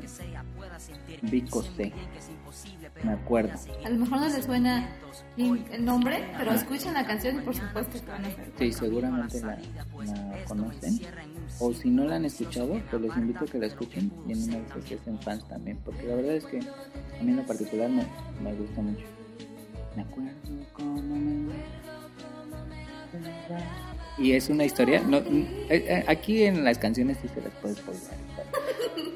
Vico 1.23 1.63
C. 1.63 1.91
Me 3.03 3.11
acuerdo. 3.11 3.53
A 3.83 3.89
lo 3.89 3.99
mejor 3.99 4.19
no 4.19 4.29
les 4.29 4.45
suena 4.45 4.89
el 5.37 5.85
nombre, 5.85 6.23
pero 6.37 6.51
escuchen 6.51 6.93
la 6.93 7.05
canción 7.05 7.37
y 7.37 7.41
por 7.41 7.55
supuesto 7.55 7.99
que 7.99 8.11
van 8.11 8.25
a. 8.25 8.29
Sí, 8.57 8.71
seguramente 8.71 9.41
la, 9.41 9.57
la 9.57 10.45
conocen. 10.45 10.99
O 11.59 11.73
si 11.73 11.89
no 11.89 12.05
la 12.05 12.17
han 12.17 12.25
escuchado, 12.25 12.79
pues 12.89 13.01
les 13.01 13.17
invito 13.17 13.45
a 13.45 13.47
que 13.47 13.57
la 13.57 13.67
escuchen 13.67 14.11
y 14.27 14.33
en 14.33 14.43
una 14.43 14.57
vez 14.57 14.85
que 14.85 14.97
sean 14.97 15.19
fans 15.21 15.47
también. 15.47 15.79
Porque 15.83 16.03
la 16.03 16.15
verdad 16.15 16.35
es 16.35 16.45
que 16.45 16.59
a 16.59 17.23
mí 17.23 17.31
en 17.31 17.37
lo 17.37 17.45
particular 17.45 17.89
me, 17.89 18.05
me 18.41 18.53
gusta 18.53 18.81
mucho. 18.81 19.05
Me 19.95 20.03
acuerdo 20.03 20.29
cómo 20.73 21.01
me... 21.01 21.53
Y 24.17 24.31
es 24.31 24.49
una 24.49 24.65
historia. 24.65 25.01
No, 25.01 25.17
eh, 25.17 25.25
eh, 25.69 26.03
aquí 26.07 26.43
en 26.43 26.63
las 26.63 26.77
canciones 26.79 27.17
sí 27.21 27.27
se 27.27 27.41
las 27.41 27.51
puedes 27.61 27.77
spoiler. 27.77 28.01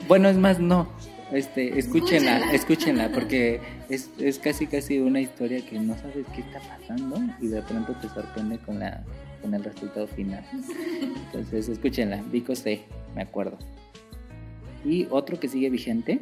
Bueno, 0.08 0.30
es 0.30 0.38
más, 0.38 0.60
no. 0.60 0.88
este, 1.32 1.80
escúchenla, 1.80 2.38
Escúchenla. 2.38 2.54
escúchenla, 2.54 3.10
porque 3.14 3.62
es, 3.90 4.10
es 4.20 4.38
casi 4.40 4.68
casi 4.68 5.00
una 5.00 5.20
historia 5.22 5.66
que 5.66 5.80
no 5.80 5.98
sabes 5.98 6.26
qué 6.36 6.42
está 6.42 6.60
pasando 6.60 7.18
y 7.40 7.48
de 7.48 7.62
pronto 7.64 7.94
te 7.96 8.10
sorprende 8.10 8.60
con 8.60 8.80
la 8.80 9.04
con 9.42 9.54
el 9.56 9.64
resultado 9.64 10.06
final. 10.08 10.46
Entonces, 11.26 11.68
escúchenla, 11.68 12.22
Vico 12.32 12.56
C, 12.56 12.84
me 13.16 13.24
acuerdo. 13.24 13.58
Y 14.86 15.08
otro 15.10 15.40
que 15.40 15.48
sigue 15.48 15.70
vigente 15.72 16.22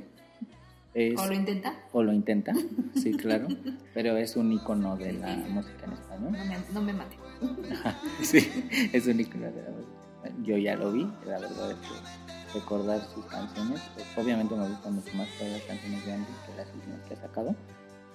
es 0.94 1.20
¿O 1.20 1.28
lo 1.28 1.34
intenta? 1.34 1.74
o 1.92 2.02
lo 2.04 2.14
intenta, 2.14 2.54
sí, 2.96 3.12
claro, 3.14 3.48
pero 3.94 4.16
es 4.18 4.36
un 4.38 4.52
icono 4.54 4.96
de 4.96 5.14
la 5.14 5.36
música 5.50 5.86
en 5.86 5.94
español. 5.94 6.32
No 6.32 6.46
me, 6.46 6.58
no 6.74 6.82
me 6.82 6.94
mate. 6.94 7.18
Sí, 8.22 8.90
es 8.94 9.08
un 9.08 9.20
icono 9.20 9.46
de 9.46 9.64
la 9.64 9.70
música. 9.70 10.44
Yo 10.44 10.58
ya 10.58 10.76
lo 10.76 10.92
vi, 10.92 11.10
la 11.26 11.40
verdad 11.40 11.72
es 11.72 11.78
que 11.78 12.60
recordar 12.60 13.02
sus 13.14 13.26
canciones, 13.26 13.82
pues, 13.96 14.06
obviamente 14.18 14.56
me 14.56 14.68
gustan 14.68 14.96
mucho 14.96 15.14
más 15.16 15.28
todas 15.38 15.54
las 15.54 15.62
canciones 15.64 16.06
de 16.06 16.14
antes 16.14 16.36
que 16.46 16.56
las 16.56 16.74
últimas 16.74 17.00
que 17.08 17.14
ha 17.14 17.22
sacado, 17.22 17.56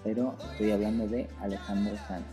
pero 0.03 0.37
estoy 0.51 0.73
hablando 0.73 1.07
de 1.07 1.29
Alejandro 1.41 1.97
Sanz 2.09 2.27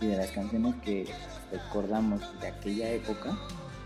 y 0.00 0.06
de 0.06 0.16
las 0.16 0.30
canciones 0.30 0.74
que 0.84 1.06
recordamos 1.50 2.20
de 2.40 2.48
aquella 2.48 2.90
época, 2.90 3.36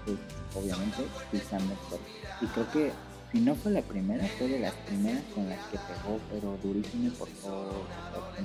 pues 0.05 0.19
obviamente 0.55 1.05
pisando 1.31 1.75
fuerte. 1.77 2.11
Y 2.41 2.47
creo 2.47 2.71
que 2.73 2.93
si 3.31 3.41
no 3.41 3.55
fue 3.55 3.73
la 3.73 3.83
primera, 3.83 4.27
fue 4.39 4.49
de 4.49 4.61
las 4.61 4.75
primeras 4.75 5.23
con 5.35 5.49
las 5.49 5.59
que 5.67 5.79
pegó, 5.79 6.19
pero 6.31 6.59
durísimo 6.63 7.11
por 7.15 7.29
todo, 7.29 7.87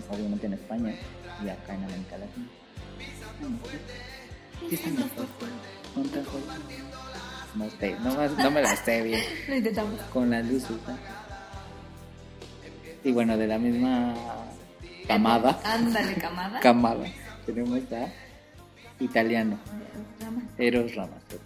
obviamente 0.09 0.45
en 0.45 0.53
España 0.53 0.95
y 1.43 1.49
acá 1.49 1.75
en 1.75 1.83
América 1.83 2.17
Latina. 2.17 2.47
No 7.55 7.69
sé, 7.71 7.95
no, 8.03 8.13
más- 8.15 8.37
no 8.37 8.51
me 8.51 8.61
la 8.61 8.75
sé 8.75 9.01
bien 9.03 9.21
Lo 9.47 9.55
intentamos. 9.55 9.99
con 10.13 10.29
las 10.29 10.45
luces. 10.45 10.69
¿no? 10.87 10.97
Y 13.03 13.11
bueno, 13.11 13.37
de 13.37 13.47
la 13.47 13.57
misma 13.57 14.13
camada, 15.07 15.59
Ándale, 15.63 16.13
camada. 16.21 16.59
camada, 16.59 17.05
tenemos 17.45 17.79
a 17.93 18.07
italiano, 18.99 19.57
Eros 20.57 20.93
Ramazzotti. 20.95 21.43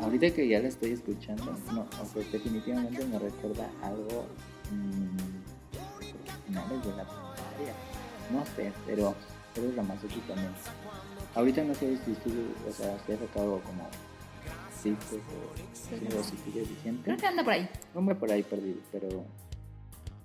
Ahorita 0.00 0.30
que 0.34 0.48
ya 0.48 0.60
la 0.60 0.68
estoy 0.68 0.92
escuchando, 0.92 1.56
no, 1.72 1.82
o 1.82 2.06
sea, 2.06 2.22
definitivamente 2.32 3.04
me 3.06 3.18
recuerda 3.18 3.68
algo 3.82 4.26
mm, 4.70 5.16
finales 6.46 6.84
de 6.84 6.96
la 6.96 7.04
primaria. 7.04 7.74
No 8.34 8.44
sé, 8.56 8.72
pero 8.86 9.14
Eros 9.56 9.76
Ramazzotti 9.76 10.18
también. 10.20 10.50
Ahorita 11.34 11.62
no 11.64 11.74
sé 11.74 11.96
si 12.04 12.14
sigue, 12.16 12.46
o 12.68 12.72
sea, 12.72 12.98
si 13.06 13.12
ha 13.12 13.18
sacado 13.18 13.60
como 13.60 13.88
discos 14.82 15.18
o, 16.14 16.18
o 16.18 16.22
si 16.22 16.36
sigue 16.38 16.60
vigente. 16.62 17.04
Creo 17.04 17.16
que 17.16 17.26
anda 17.26 17.42
por 17.42 17.52
ahí. 17.54 17.68
Hombre 17.94 18.14
por 18.14 18.30
ahí 18.30 18.42
perdido, 18.42 18.80
pero 18.92 19.24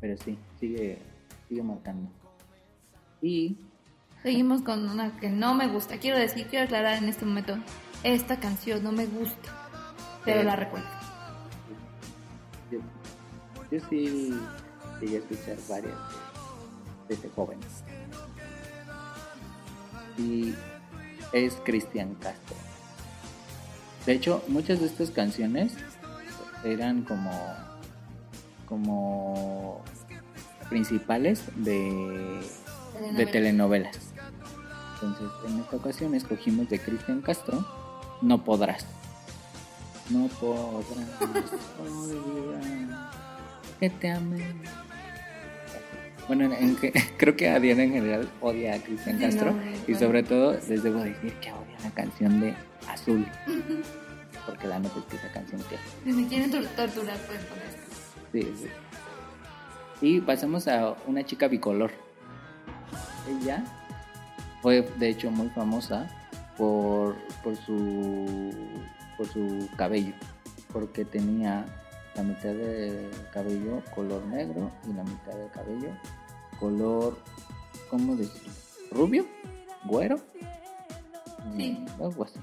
pero 0.01 0.18
sí, 0.18 0.38
sigue 0.60 0.98
sigue 1.48 1.63
marcando. 1.63 2.10
Y 3.22 3.58
Seguimos 4.22 4.62
con 4.63 4.89
una 4.89 5.18
que 5.18 5.30
no 5.30 5.54
me 5.56 5.68
gusta. 5.70 5.98
Quiero 5.98 6.18
decir, 6.18 6.48
quiero 6.48 6.66
aclarar 6.66 6.98
en 7.01 7.08
este 7.08 7.24
momento. 7.25 7.58
Esta 8.04 8.38
canción 8.39 8.84
no 8.84 8.92
me 8.92 9.06
gusta. 9.06 9.50
Pero 10.25 10.42
Eh. 10.42 10.44
la 10.44 10.56
recuerdo. 10.58 10.88
yo, 12.70 12.80
yo 13.72 13.80
sí 13.89 14.38
llegué 15.00 15.16
a 15.16 15.20
escuchar 15.20 15.56
varias 15.70 15.94
de, 17.08 17.16
desde 17.16 17.30
joven. 17.30 17.60
Y 20.18 20.54
es 21.34 21.56
Cristian 21.63 22.16
Castro. 22.16 22.56
De 24.06 24.13
hecho, 24.13 24.44
muchas 24.48 24.80
de 24.80 24.88
estas 24.88 25.12
canciones 25.12 25.74
eran 26.63 27.04
como 27.04 27.32
como 28.68 29.82
principales 30.70 31.44
de 31.56 32.39
de 33.16 33.25
telenovelas. 33.25 33.98
Entonces, 34.96 35.28
en 35.48 35.60
esta 35.60 35.78
ocasión 35.78 36.13
escogimos 36.16 36.70
de 36.70 36.80
Cristian 36.80 37.22
Castro, 37.22 37.66
No 38.22 38.44
podrás. 38.44 38.86
No 40.10 40.28
podrás 40.28 41.08
olvidar 41.80 43.10
que 43.80 43.89
te 43.89 44.12
amé. 44.12 44.44
Bueno, 46.29 46.45
en- 46.45 46.53
en 46.53 46.77
creo 47.17 47.36
que 47.36 47.50
a 47.50 47.59
Diana 47.59 47.83
en 47.83 47.91
general 47.91 48.29
odia 48.39 48.75
a 48.75 48.79
Cristian 48.79 49.17
Castro 49.19 49.51
no, 49.51 49.62
y 49.88 49.95
sobre 49.95 50.24
todo 50.24 50.53
les 50.53 50.81
debo 50.83 51.00
decir 51.03 51.33
que 51.41 51.51
odia 51.51 51.75
la 51.83 51.89
canción 51.91 52.39
de 52.39 52.53
Azul. 52.88 53.27
Porque 54.45 54.67
la 54.67 54.79
neta 54.79 54.98
es 55.00 55.05
que 55.05 55.15
esa 55.17 55.31
canción 55.33 55.62
que 55.63 55.75
Si 56.09 56.15
me 56.15 56.27
quieren 56.27 56.50
tor- 56.51 56.67
torturar, 56.75 57.17
pueden 57.17 57.45
poner. 57.48 57.69
Sí, 58.31 58.53
sí. 58.63 58.67
Y 60.01 60.21
pasamos 60.21 60.67
a 60.69 60.95
una 61.07 61.25
chica 61.25 61.48
bicolor. 61.50 61.91
Ella 63.27 63.63
fue 64.62 64.81
de 64.98 65.09
hecho 65.09 65.29
muy 65.29 65.50
famosa 65.50 66.07
por, 66.57 67.15
por 67.43 67.55
su 67.57 68.53
por 69.17 69.27
su 69.27 69.67
cabello, 69.75 70.13
porque 70.71 71.03
tenía 71.05 71.65
la 72.15 72.24
mitad 72.24 72.50
del 72.53 73.09
cabello 73.33 73.83
color 73.93 74.25
negro 74.27 74.71
y 74.89 74.93
la 74.93 75.03
mitad 75.03 75.33
del 75.33 75.51
cabello 75.51 75.89
color 76.60 77.18
¿cómo 77.89 78.16
decir? 78.16 78.51
rubio, 78.92 79.25
güero, 79.86 80.18
Sí. 81.58 81.72
Mm, 81.72 82.01
algo 82.04 82.24
así. 82.24 82.39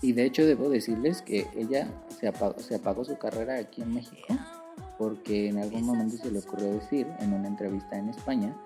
Y 0.00 0.12
de 0.12 0.24
hecho 0.24 0.46
debo 0.46 0.68
decirles 0.68 1.22
que 1.22 1.46
ella 1.56 1.88
se 2.20 2.28
apagó, 2.28 2.58
se 2.60 2.76
apagó 2.76 3.04
su 3.04 3.18
carrera 3.18 3.56
aquí 3.56 3.82
en 3.82 3.94
México 3.94 4.26
porque 4.96 5.48
en 5.48 5.58
algún 5.58 5.84
momento 5.84 6.16
se 6.16 6.30
le 6.30 6.38
ocurrió 6.40 6.72
decir 6.72 7.06
en 7.20 7.32
una 7.32 7.48
entrevista 7.48 7.96
en 7.96 8.08
España 8.08 8.56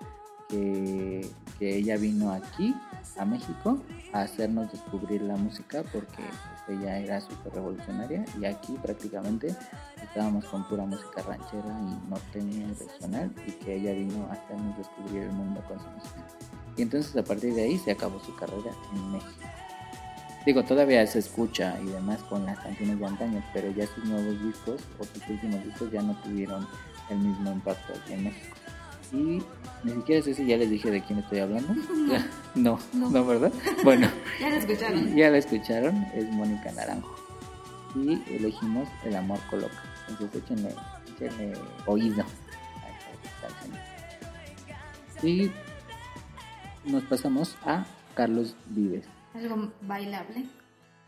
que, 0.49 1.27
que 1.59 1.77
ella 1.77 1.97
vino 1.97 2.31
aquí 2.31 2.75
a 3.17 3.25
México 3.25 3.79
hacernos 4.21 4.71
descubrir 4.71 5.21
la 5.23 5.35
música 5.35 5.83
porque 5.91 6.23
ella 6.67 6.99
era 6.99 7.19
súper 7.19 7.53
revolucionaria 7.53 8.23
y 8.39 8.45
aquí 8.45 8.77
prácticamente 8.81 9.55
estábamos 10.01 10.45
con 10.45 10.67
pura 10.67 10.85
música 10.85 11.23
ranchera 11.23 11.79
y 11.81 12.09
norteña 12.09 12.67
y 12.67 12.73
regional 12.73 13.33
y 13.47 13.51
que 13.51 13.75
ella 13.75 13.93
vino 13.93 14.27
a 14.29 14.33
hacernos 14.33 14.77
descubrir 14.77 15.23
el 15.23 15.31
mundo 15.31 15.63
con 15.67 15.79
su 15.79 15.89
música. 15.89 16.27
Y 16.77 16.81
entonces 16.83 17.15
a 17.15 17.23
partir 17.23 17.53
de 17.53 17.63
ahí 17.63 17.77
se 17.77 17.91
acabó 17.91 18.19
su 18.19 18.35
carrera 18.35 18.71
en 18.93 19.11
México. 19.11 19.43
Digo, 20.45 20.63
todavía 20.63 21.07
se 21.07 21.19
escucha 21.19 21.79
y 21.81 21.85
demás 21.85 22.21
con 22.23 22.45
las 22.45 22.59
canciones 22.59 22.99
de 22.99 23.05
antaño, 23.05 23.43
pero 23.53 23.71
ya 23.71 23.87
sus 23.87 24.03
nuevos 24.03 24.43
discos 24.43 24.81
o 24.99 25.03
sus 25.05 25.27
últimos 25.29 25.63
discos 25.63 25.89
ya 25.91 26.01
no 26.01 26.13
tuvieron 26.21 26.67
el 27.09 27.17
mismo 27.19 27.51
impacto 27.51 27.93
aquí 27.93 28.13
en 28.13 28.25
México. 28.25 28.55
Y 29.13 29.41
ni 29.83 29.91
siquiera 29.93 30.23
sé 30.23 30.33
si 30.33 30.45
ya 30.45 30.57
les 30.57 30.69
dije 30.69 30.89
de 30.91 31.01
quién 31.03 31.19
estoy 31.19 31.39
hablando. 31.39 31.73
No, 32.55 32.77
no, 32.93 33.09
No. 33.09 33.25
¿verdad? 33.25 33.51
Bueno, 33.83 34.07
Ya 34.39 34.49
la 34.49 34.57
escucharon. 34.57 35.15
ya 35.15 35.29
la 35.29 35.37
escucharon, 35.37 36.03
es 36.13 36.29
Mónica 36.29 36.71
Naranjo. 36.73 37.15
Y 37.95 38.21
elegimos 38.33 38.87
El 39.05 39.15
amor 39.15 39.39
coloca. 39.49 39.81
Entonces 40.09 40.43
échenle, 40.43 40.73
échenle 41.19 41.53
oído. 41.85 42.23
Y 45.21 45.51
nos 46.85 47.03
pasamos 47.03 47.55
a 47.65 47.85
Carlos 48.15 48.55
Vives. 48.67 49.05
Algo 49.33 49.71
bailable. 49.81 50.45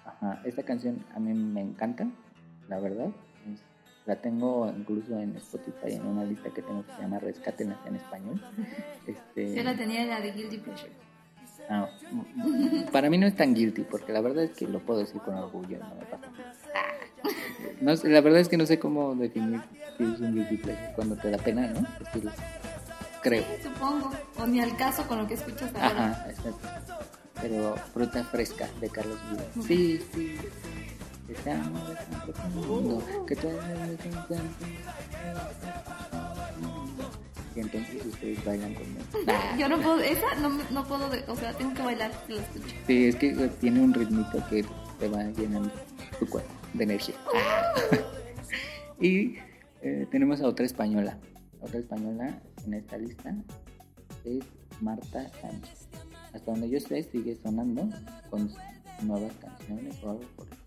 Ajá, 0.06 0.42
esta 0.46 0.64
canción 0.64 1.04
a 1.16 1.20
mí 1.20 1.34
me 1.34 1.62
encanta, 1.62 2.08
la 2.70 2.80
verdad. 2.80 3.10
La 4.06 4.16
tengo 4.16 4.72
incluso 4.78 5.20
en 5.20 5.36
Spotify 5.38 5.94
en 5.94 6.06
una 6.06 6.24
lista 6.24 6.50
que 6.52 6.62
tengo 6.62 6.86
que 6.86 6.94
se 6.94 7.02
llama 7.02 7.20
Rescátenlas 7.20 7.80
en 7.88 7.96
español. 7.96 8.42
Este, 9.08 9.56
Yo 9.56 9.64
la 9.64 9.76
tenía 9.76 10.04
en 10.04 10.10
la 10.10 10.22
de 10.22 10.32
Guilty 10.32 10.58
Pleasure. 10.60 10.92
ah, 11.70 11.90
para 12.92 13.10
mí 13.10 13.18
no 13.18 13.26
es 13.26 13.36
tan 13.36 13.56
guilty, 13.56 13.82
porque 13.84 14.14
la 14.14 14.22
verdad 14.22 14.44
es 14.44 14.52
que 14.52 14.68
lo 14.68 14.80
puedo 14.80 15.00
decir 15.00 15.20
con 15.22 15.34
orgullo, 15.36 15.80
no 15.80 15.96
me 15.96 16.06
pasa. 16.06 16.28
No 17.82 17.94
la 18.10 18.22
verdad 18.22 18.42
es 18.42 18.48
que 18.50 18.58
no 18.58 18.66
sé 18.68 18.78
cómo 18.78 19.16
definir 19.16 19.62
si 19.98 20.04
es 20.04 20.20
un 20.20 20.36
guilty 20.36 20.58
pleasure 20.58 20.92
cuando 20.96 21.16
te 21.16 21.32
da 21.32 21.38
pena, 21.40 21.68
¿no? 21.68 21.82
Decirlo. 22.00 22.32
Creo. 23.24 23.44
Sí, 23.44 23.64
supongo. 23.64 24.12
O 24.38 24.46
ni 24.46 24.60
al 24.62 24.78
caso 24.78 25.08
con 25.08 25.18
lo 25.18 25.28
que 25.28 25.34
escuchas 25.34 25.74
ahora. 25.74 26.12
Ajá, 26.12 26.30
exacto. 26.30 26.68
Pero 27.42 27.76
fruta 27.94 28.24
fresca 28.24 28.70
de 28.80 28.90
Carlos 28.90 29.18
Vives. 29.32 29.66
Sí, 29.68 30.00
sí. 30.14 30.38
Ese 31.28 31.52
amor 31.52 31.82
es 31.92 32.10
tan 32.10 32.22
profundo 32.22 33.04
que 33.26 33.36
todo 33.36 33.52
el 33.52 33.98
Y 37.56 37.60
entonces 37.62 38.06
ustedes 38.06 38.46
bailan 38.46 38.74
conmigo. 38.74 39.02
Yo 39.60 39.70
no 39.70 39.78
puedo, 39.78 40.00
esa 40.02 40.36
no, 40.42 40.50
no 40.50 40.84
puedo, 40.84 41.10
o 41.28 41.36
sea, 41.36 41.54
tengo 41.54 41.74
que 41.74 41.82
bailar 41.82 42.12
la 42.28 42.36
escucho. 42.36 42.76
Sí, 42.86 43.06
es 43.06 43.16
que 43.16 43.34
tiene 43.60 43.82
un 43.82 43.94
ritmito 43.94 44.44
que 44.50 44.66
te 45.00 45.08
va 45.08 45.24
llenando 45.24 45.72
tu 46.20 46.28
cuerpo 46.28 46.52
de 46.74 46.84
energía. 46.84 47.16
y 49.00 49.38
eh, 49.82 50.08
tenemos 50.12 50.42
a 50.42 50.48
otra 50.48 50.66
española. 50.66 51.18
Otra 51.62 51.80
española 51.80 52.40
en 52.66 52.74
esta 52.76 52.98
lista 52.98 53.34
es 54.26 54.44
Marta 54.82 55.30
Sánchez. 55.42 55.88
Hasta 56.34 56.52
donde 56.52 56.70
yo 56.70 56.80
sé, 56.80 57.04
sigue 57.04 57.38
sonando 57.42 57.90
con 58.30 58.52
nuevas 59.04 59.32
canciones 59.38 59.96
o 60.04 60.12
algo 60.12 60.24
por 60.36 60.46
o 60.46 60.65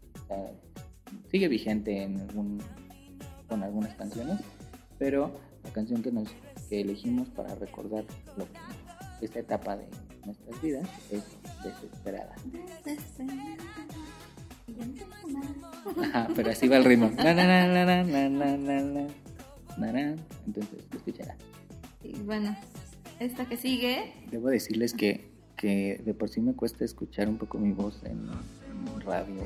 sigue 1.30 1.48
vigente 1.48 2.02
en 2.02 2.20
algún, 2.20 2.62
con 3.48 3.62
algunas 3.62 3.94
canciones, 3.96 4.40
pero 4.98 5.32
la 5.64 5.70
canción 5.70 6.02
que, 6.02 6.10
nos, 6.12 6.28
que 6.68 6.80
elegimos 6.80 7.28
para 7.30 7.54
recordar 7.54 8.04
lo 8.36 8.44
que, 8.46 8.58
esta 9.20 9.40
etapa 9.40 9.76
de 9.76 9.88
nuestras 10.24 10.62
vidas 10.62 10.88
es 11.10 11.24
Desesperada. 11.64 12.36
Ajá, 16.02 16.28
pero 16.36 16.50
así 16.50 16.68
va 16.68 16.76
el 16.76 16.84
ritmo. 16.84 17.10
Na, 17.16 17.34
na, 17.34 17.66
na, 19.76 20.16
Entonces, 20.46 20.84
escuchará. 20.94 21.36
Y 22.04 22.12
bueno, 22.20 22.56
esta 23.18 23.46
que 23.46 23.56
sigue. 23.56 24.12
Debo 24.30 24.48
decirles 24.48 24.94
que, 24.94 25.32
que 25.56 26.00
de 26.04 26.14
por 26.14 26.28
sí 26.28 26.40
me 26.40 26.54
cuesta 26.54 26.84
escuchar 26.84 27.28
un 27.28 27.38
poco 27.38 27.58
mi 27.58 27.72
voz 27.72 28.00
en, 28.04 28.28
en 28.70 29.00
radio 29.00 29.42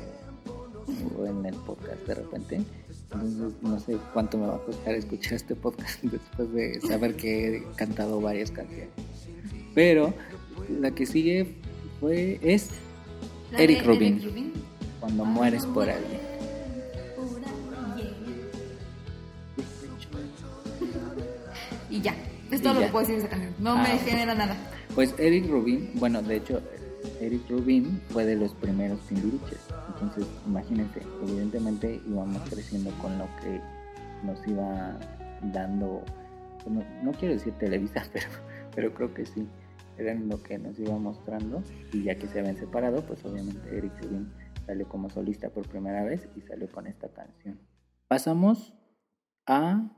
o 1.19 1.27
en 1.27 1.45
el 1.47 1.55
podcast 1.55 2.07
de 2.07 2.15
repente. 2.15 2.61
Entonces 3.13 3.53
no 3.63 3.79
sé 3.79 3.97
cuánto 4.13 4.39
me 4.39 4.47
va 4.47 4.57
a 4.57 4.59
costar 4.65 4.95
escuchar 4.95 5.35
este 5.35 5.55
podcast 5.55 6.01
después 6.03 6.53
de 6.53 6.81
saber 6.81 7.15
que 7.17 7.57
he 7.59 7.63
cantado 7.77 8.21
varias 8.21 8.51
canciones. 8.51 8.89
Pero 9.75 10.13
la 10.81 10.91
que 10.91 11.07
sigue 11.07 11.55
fue 12.01 12.39
es 12.43 12.69
Eric 13.57 13.85
Rubin, 13.85 14.15
Eric 14.15 14.25
Rubin. 14.29 14.53
cuando 15.01 15.25
mueres 15.25 15.67
por 15.67 15.89
alguien. 15.91 16.21
Y 21.91 22.01
ya, 22.01 22.15
es 22.51 22.63
todo 22.63 22.75
lo 22.75 22.81
que 22.81 22.87
puedo 22.89 23.01
decir 23.07 23.17
de 23.17 23.21
esa 23.23 23.29
canción. 23.31 23.55
No 23.59 23.73
Ah, 23.73 23.83
me 23.83 23.99
genera 23.99 24.35
nada. 24.35 24.57
Pues 24.95 25.15
Eric 25.19 25.49
Rubin, 25.49 25.91
bueno, 25.95 26.23
de 26.23 26.37
hecho, 26.37 26.61
Eric 27.21 27.49
Rubin 27.49 28.01
fue 28.09 28.25
de 28.25 28.37
los 28.37 28.55
primeros 28.55 29.01
Timbiriches. 29.07 29.67
Entonces, 29.89 30.27
imagínense, 30.47 31.01
evidentemente 31.23 32.01
íbamos 32.07 32.43
creciendo 32.49 32.91
con 33.01 33.19
lo 33.19 33.27
que 33.41 33.61
nos 34.25 34.47
iba 34.47 34.99
dando, 35.53 36.03
no, 36.67 36.85
no 37.03 37.13
quiero 37.13 37.35
decir 37.35 37.53
Televisa, 37.55 38.05
pero, 38.13 38.27
pero 38.75 38.95
creo 38.95 39.15
que 39.15 39.27
sí, 39.27 39.47
eran 39.99 40.29
lo 40.29 40.43
que 40.43 40.59
nos 40.59 40.79
iba 40.79 40.97
mostrando. 40.99 41.63
Y 41.93 42.05
ya 42.05 42.17
que 42.17 42.27
se 42.27 42.41
habían 42.41 42.57
separado, 42.57 43.03
pues 43.03 43.25
obviamente 43.25 43.77
Eric 43.77 43.93
Rubin 44.03 44.33
salió 44.67 44.89
como 44.89 45.11
solista 45.11 45.51
por 45.51 45.69
primera 45.69 46.05
vez 46.05 46.29
y 46.37 46.41
salió 46.43 46.71
con 46.71 46.87
esta 46.87 47.09
canción. 47.09 47.59
Pasamos 48.09 48.75
a 49.47 49.91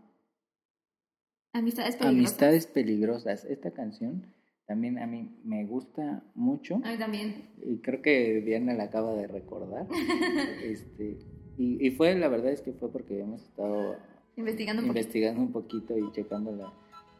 Amistades 1.54 1.94
peligrosas. 1.94 2.18
Amistades 2.18 2.66
Peligrosas. 2.66 3.44
Esta 3.44 3.70
canción 3.70 4.33
también 4.66 4.98
a 4.98 5.06
mí 5.06 5.30
me 5.44 5.64
gusta 5.66 6.22
mucho. 6.34 6.76
A 6.84 6.90
mí 6.92 6.98
también. 6.98 7.50
Y 7.64 7.78
creo 7.78 8.00
que 8.02 8.40
Diana 8.40 8.74
la 8.74 8.84
acaba 8.84 9.12
de 9.14 9.26
recordar. 9.26 9.86
este, 10.62 11.18
y, 11.58 11.86
y 11.86 11.90
fue, 11.92 12.14
la 12.14 12.28
verdad 12.28 12.52
es 12.52 12.60
que 12.62 12.72
fue 12.72 12.90
porque 12.90 13.20
hemos 13.20 13.42
estado 13.42 13.96
Investigando 14.36 14.82
un 14.82 14.88
poquito. 14.88 15.00
investigando 15.00 15.40
un 15.42 15.52
poquito 15.52 15.98
y 15.98 16.12
checando 16.12 16.50
la- 16.52 16.72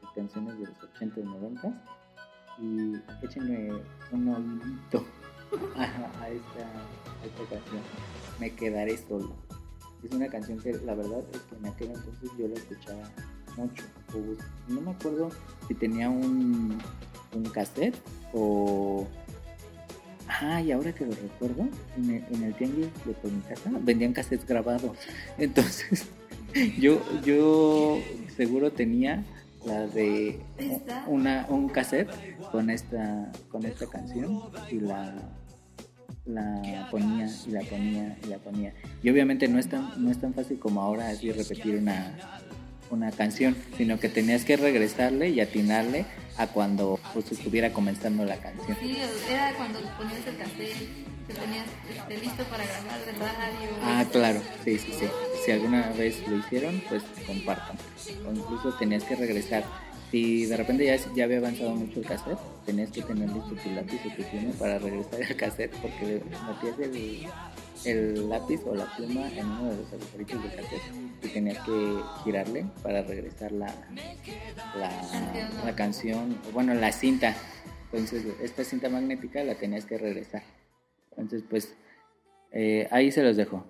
las 0.02 0.12
canciones 0.14 0.58
de 0.58 0.66
los 0.66 0.82
80 0.82 1.20
y 1.20 1.22
90 1.22 1.84
y 2.60 2.92
échenle 3.24 3.72
un 4.12 4.28
oídito 4.28 5.04
a, 5.76 5.82
a 6.22 6.28
esta, 6.28 6.66
a 6.66 7.24
esta 7.26 7.44
canción. 7.54 7.82
Me 8.40 8.50
quedaré 8.54 8.96
solo. 8.96 9.34
Es 10.02 10.12
una 10.12 10.28
canción 10.28 10.58
que 10.60 10.72
la 10.84 10.94
verdad 10.94 11.20
es 11.32 11.40
que 11.42 11.56
en 11.56 11.66
aquel 11.66 11.88
entonces 11.92 12.30
yo 12.38 12.48
la 12.48 12.54
escuchaba 12.54 13.02
mucho. 13.56 13.84
No 14.68 14.80
me 14.80 14.90
acuerdo 14.90 15.30
si 15.68 15.74
tenía 15.74 16.10
un, 16.10 16.76
un 17.34 17.44
cassette 17.44 17.96
o... 18.32 19.06
Ah, 20.26 20.60
y 20.60 20.72
ahora 20.72 20.92
que 20.92 21.04
lo 21.04 21.12
recuerdo, 21.12 21.68
en 21.96 22.10
el, 22.10 22.24
en 22.34 22.42
el 22.44 22.54
tianguis 22.54 22.88
de 23.04 23.12
por 23.12 23.30
mi 23.30 23.40
casa 23.42 23.70
vendían 23.80 24.12
cassettes 24.12 24.46
grabados. 24.46 24.96
Entonces, 25.38 26.06
yo, 26.78 27.00
yo 27.24 27.98
seguro 28.36 28.72
tenía 28.72 29.22
la 29.66 29.86
de 29.86 30.40
una, 31.06 31.46
un 31.48 31.68
cassette 31.68 32.10
con 32.50 32.70
esta, 32.70 33.30
con 33.48 33.64
esta 33.64 33.86
canción 33.86 34.40
y 34.70 34.80
la, 34.80 35.14
la 36.26 36.88
ponía 36.90 37.28
y 37.46 37.50
la 37.50 37.60
ponía 37.60 38.18
y 38.24 38.26
la 38.28 38.38
ponía. 38.38 38.74
Y 39.02 39.10
obviamente 39.10 39.48
no 39.48 39.58
es 39.58 39.68
tan, 39.68 39.90
no 40.02 40.10
es 40.10 40.20
tan 40.20 40.34
fácil 40.34 40.58
como 40.58 40.80
ahora 40.80 41.08
así 41.08 41.32
repetir 41.32 41.76
una, 41.76 42.14
una 42.90 43.10
canción, 43.10 43.56
sino 43.76 43.98
que 43.98 44.08
tenías 44.08 44.44
que 44.44 44.56
regresarle 44.56 45.30
y 45.30 45.40
atinarle 45.40 46.06
a 46.36 46.46
cuando 46.48 46.98
pues, 47.12 47.30
estuviera 47.32 47.72
comenzando 47.72 48.24
la 48.24 48.36
canción. 48.36 48.76
Sí, 48.80 48.96
era 49.30 49.52
cuando 49.54 49.80
ponías 49.96 50.26
el 50.26 50.36
cassette, 50.36 50.88
te 51.26 51.34
tenías 51.34 51.66
este, 51.90 52.18
listo 52.18 52.44
para 52.44 52.64
grabar 52.64 53.00
de 53.04 53.12
radio. 53.12 53.70
Ah, 53.82 54.04
claro, 54.10 54.42
sí, 54.64 54.78
sí, 54.78 54.92
sí. 54.98 55.06
Si 55.44 55.52
alguna 55.52 55.90
vez 55.92 56.26
lo 56.28 56.38
hicieron, 56.38 56.82
pues 56.88 57.02
compartan. 57.26 57.76
O 58.26 58.32
incluso 58.32 58.72
tenías 58.78 59.04
que 59.04 59.16
regresar. 59.16 59.64
Si 60.10 60.46
de 60.46 60.56
repente 60.56 60.84
ya, 60.84 60.96
ya 61.14 61.24
había 61.24 61.38
avanzado 61.38 61.74
mucho 61.74 62.00
el 62.00 62.06
cassette, 62.06 62.38
tenías 62.66 62.90
que 62.90 63.02
tener 63.02 63.28
listo 63.30 63.54
tu 63.62 63.70
lápiz 63.70 64.00
o 64.06 64.16
tu 64.16 64.22
pluma 64.22 64.52
para 64.58 64.78
regresar 64.78 65.20
el 65.22 65.36
cassette 65.36 65.74
porque 65.76 66.22
metías 66.46 66.78
el, 66.78 67.26
el 67.84 68.28
lápiz 68.28 68.60
o 68.66 68.74
la 68.74 68.86
pluma 68.96 69.28
en 69.32 69.46
uno 69.46 69.70
de 69.70 69.76
los 69.78 69.92
agujeritos 69.92 70.42
del 70.42 70.54
cassette 70.54 70.82
y 71.22 71.28
tenías 71.28 71.58
que 71.64 71.96
girarle 72.24 72.66
para 72.82 73.02
regresar 73.02 73.52
la, 73.52 73.66
la, 74.78 74.90
la 75.64 75.74
canción, 75.76 76.38
bueno, 76.52 76.74
la 76.74 76.92
cinta. 76.92 77.34
Entonces, 77.92 78.24
esta 78.42 78.64
cinta 78.64 78.88
magnética 78.88 79.42
la 79.44 79.54
tenías 79.54 79.84
que 79.86 79.98
regresar. 79.98 80.42
Entonces, 81.12 81.44
pues, 81.48 81.74
eh, 82.52 82.88
ahí 82.90 83.10
se 83.12 83.22
los 83.22 83.36
dejo. 83.36 83.64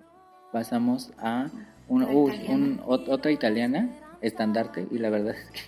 Pasamos 0.51 1.11
a 1.17 1.49
una, 1.87 2.05
italiana. 2.11 2.53
un- 2.53 2.79
ot- 2.79 3.07
otra 3.09 3.31
italiana, 3.31 3.89
estandarte, 4.21 4.87
y 4.89 4.97
la 4.97 5.09
verdad 5.09 5.35
es 5.35 5.51
que 5.51 5.59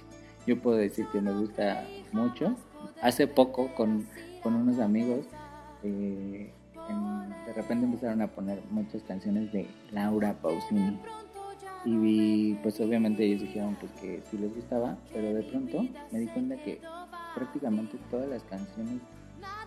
yo 0.48 0.60
puedo 0.62 0.78
decir 0.78 1.06
que 1.12 1.22
me 1.22 1.34
gusta 1.34 1.86
mucho. 2.12 2.56
Hace 3.02 3.28
poco, 3.28 3.74
con, 3.76 4.08
con 4.42 4.56
unos 4.56 4.80
amigos, 4.80 5.26
eh, 5.84 6.52
de 7.48 7.54
repente 7.54 7.86
empezaron 7.86 8.22
a 8.22 8.28
poner 8.28 8.62
muchas 8.70 9.02
canciones 9.04 9.52
de 9.54 9.68
Laura 9.92 10.34
Pausini. 10.34 11.00
Y 11.86 12.56
pues 12.56 12.80
obviamente 12.82 13.24
ellos 13.24 13.42
dijeron 13.42 13.78
pues 13.80 13.90
que 13.94 14.22
sí 14.30 14.38
les 14.38 14.54
gustaba, 14.54 14.98
pero 15.14 15.34
de 15.34 15.44
pronto 15.44 15.86
me 16.12 16.20
di 16.20 16.28
cuenta 16.28 16.58
que 16.58 16.82
prácticamente 17.34 17.98
todas 18.12 18.28
las 18.28 18.44
canciones, 18.44 19.00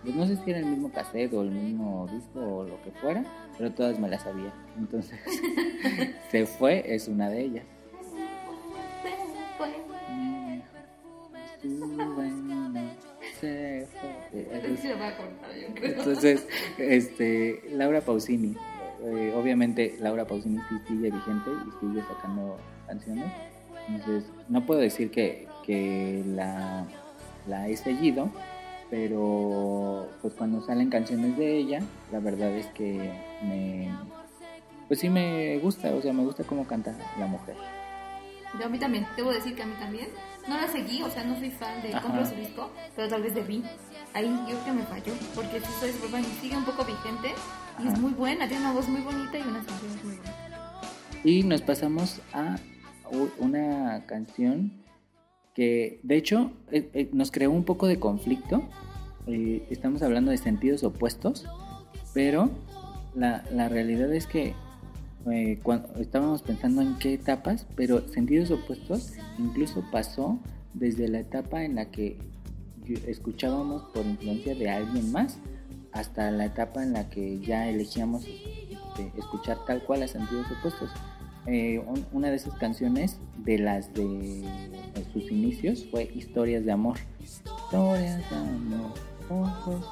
pues 0.03 0.15
no 0.15 0.27
sé 0.27 0.37
si 0.37 0.51
era 0.51 0.59
el 0.59 0.67
mismo 0.67 0.91
cassette 0.91 1.33
o 1.33 1.41
el 1.41 1.49
mismo 1.49 2.07
disco 2.11 2.39
o 2.39 2.63
lo 2.63 2.79
que 2.83 2.91
fuera, 2.91 3.23
pero 3.57 3.71
todas 3.71 3.99
me 3.99 4.07
las 4.09 4.21
sabía. 4.21 4.53
Entonces, 4.77 5.19
se 6.29 6.45
fue 6.45 6.83
es 6.93 7.07
una 7.07 7.29
de 7.29 7.41
ellas. 7.41 7.65
Se 13.39 13.80
fue. 13.80 13.80
Creo 13.80 13.80
que 13.80 13.80
a 14.33 15.57
yo 15.57 15.73
creo. 15.75 15.99
Entonces, 15.99 16.47
este, 16.77 17.61
Laura 17.71 18.01
Pausini, 18.01 18.55
eh, 19.03 19.33
obviamente 19.35 19.97
Laura 19.99 20.25
Pausini 20.25 20.59
sí 20.69 20.75
sigue 20.87 21.11
vigente 21.11 21.51
y 21.67 21.85
sigue 21.85 22.01
sacando 22.03 22.57
canciones. 22.87 23.31
Entonces, 23.87 24.29
no 24.47 24.65
puedo 24.65 24.79
decir 24.79 25.11
que, 25.11 25.47
que 25.65 26.23
la, 26.25 26.85
la 27.47 27.67
he 27.67 27.75
seguido, 27.75 28.29
pero 28.89 30.07
pues 30.21 30.33
cuando 30.35 30.61
salen 30.61 30.89
canciones 30.89 31.37
de 31.37 31.57
ella, 31.57 31.81
la 32.11 32.19
verdad 32.19 32.51
es 32.51 32.67
que 32.67 33.11
me, 33.43 33.89
pues 34.87 34.99
sí 34.99 35.09
me 35.09 35.57
gusta, 35.59 35.93
o 35.95 36.01
sea, 36.01 36.13
me 36.13 36.23
gusta 36.23 36.43
cómo 36.43 36.67
canta 36.67 36.93
la 37.17 37.25
mujer. 37.25 37.55
Yo 38.59 38.65
a 38.65 38.69
mí 38.69 38.77
también, 38.77 39.07
debo 39.15 39.31
decir 39.31 39.55
que 39.55 39.63
a 39.63 39.65
mí 39.65 39.73
también. 39.79 40.09
No 40.47 40.59
la 40.59 40.67
seguí, 40.67 41.01
o 41.03 41.09
sea, 41.09 41.23
no 41.23 41.37
soy 41.37 41.51
fan 41.51 41.81
de 41.81 41.91
compro 42.01 42.25
su 42.25 42.35
disco, 42.35 42.69
pero 42.95 43.07
tal 43.07 43.21
vez 43.21 43.33
debí. 43.33 43.63
Ahí 44.13 44.27
yo 44.49 44.63
que 44.65 44.71
me 44.71 44.83
falló, 44.83 45.13
porque 45.35 45.61
súper 45.61 45.91
fan 46.09 46.21
y 46.21 46.41
sigue 46.41 46.57
un 46.57 46.65
poco 46.65 46.83
vigente. 46.83 47.29
Y 47.79 47.83
Ajá. 47.83 47.93
es 47.93 47.99
muy 47.99 48.11
buena, 48.11 48.47
tiene 48.47 48.63
una 48.63 48.73
voz 48.73 48.87
muy 48.87 49.01
bonita 49.01 49.37
y 49.37 49.41
unas 49.41 49.65
canciones 49.65 50.03
muy 50.03 50.15
bonitas. 50.15 50.35
Y 51.23 51.43
nos 51.43 51.61
pasamos 51.61 52.21
a 52.33 52.57
una 53.39 54.05
canción 54.05 54.73
que 55.53 55.99
de 56.03 56.15
hecho 56.15 56.51
eh, 56.71 56.89
eh, 56.93 57.09
nos 57.13 57.31
creó 57.31 57.51
un 57.51 57.63
poco 57.63 57.87
de 57.87 57.99
conflicto. 57.99 58.63
Eh, 59.27 59.67
estamos 59.69 60.01
hablando 60.01 60.31
de 60.31 60.37
sentidos 60.37 60.83
opuestos, 60.83 61.45
pero 62.13 62.49
la, 63.13 63.43
la 63.51 63.69
realidad 63.69 64.11
es 64.13 64.27
que 64.27 64.55
eh, 65.29 65.59
cuando 65.61 65.87
estábamos 65.99 66.41
pensando 66.41 66.81
en 66.81 66.97
qué 66.97 67.13
etapas, 67.13 67.67
pero 67.75 68.07
sentidos 68.09 68.49
opuestos 68.49 69.13
incluso 69.37 69.83
pasó 69.91 70.39
desde 70.73 71.07
la 71.07 71.19
etapa 71.19 71.63
en 71.63 71.75
la 71.75 71.91
que 71.91 72.17
escuchábamos 73.07 73.83
por 73.93 74.05
influencia 74.05 74.55
de 74.55 74.69
alguien 74.69 75.11
más 75.11 75.37
hasta 75.91 76.31
la 76.31 76.45
etapa 76.45 76.83
en 76.83 76.93
la 76.93 77.09
que 77.09 77.39
ya 77.41 77.67
elegíamos 77.67 78.25
este, 78.25 79.11
escuchar 79.17 79.57
tal 79.65 79.83
cual 79.83 80.03
a 80.03 80.07
sentidos 80.07 80.45
opuestos. 80.59 80.89
Eh, 81.47 81.79
un- 81.85 82.05
una 82.11 82.29
de 82.29 82.35
esas 82.35 82.53
canciones 82.59 83.17
de 83.37 83.57
las 83.57 83.93
de, 83.93 84.03
de 84.93 85.05
sus 85.11 85.29
inicios 85.31 85.85
fue 85.89 86.09
Historias 86.15 86.63
de 86.65 86.71
Amor. 86.71 86.97
Historias 87.21 88.17
de 88.29 88.35
Amor. 88.35 88.91
ojos 89.29 89.85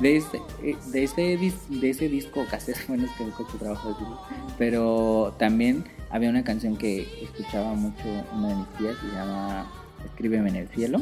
de 0.00 0.16
ese, 0.16 0.38
eh, 0.62 0.76
de 0.92 1.04
ese, 1.04 1.52
de 1.68 1.90
ese 1.90 2.08
disco 2.08 2.44
casero, 2.50 2.78
bueno, 2.88 3.04
es 3.04 3.10
que 3.12 3.24
me 3.24 3.30
cuesta 3.32 3.58
trabajo 3.58 3.88
decirlo, 3.90 4.18
pero 4.58 5.34
también 5.38 5.84
había 6.10 6.30
una 6.30 6.44
canción 6.44 6.76
que 6.76 7.02
escuchaba 7.22 7.74
mucho 7.74 8.02
una 8.36 8.48
de 8.48 8.54
mis 8.56 8.68
tías, 8.78 8.96
se 9.00 9.06
llama 9.16 9.70
Escríbeme 10.04 10.50
en 10.50 10.56
el 10.56 10.68
cielo, 10.68 11.00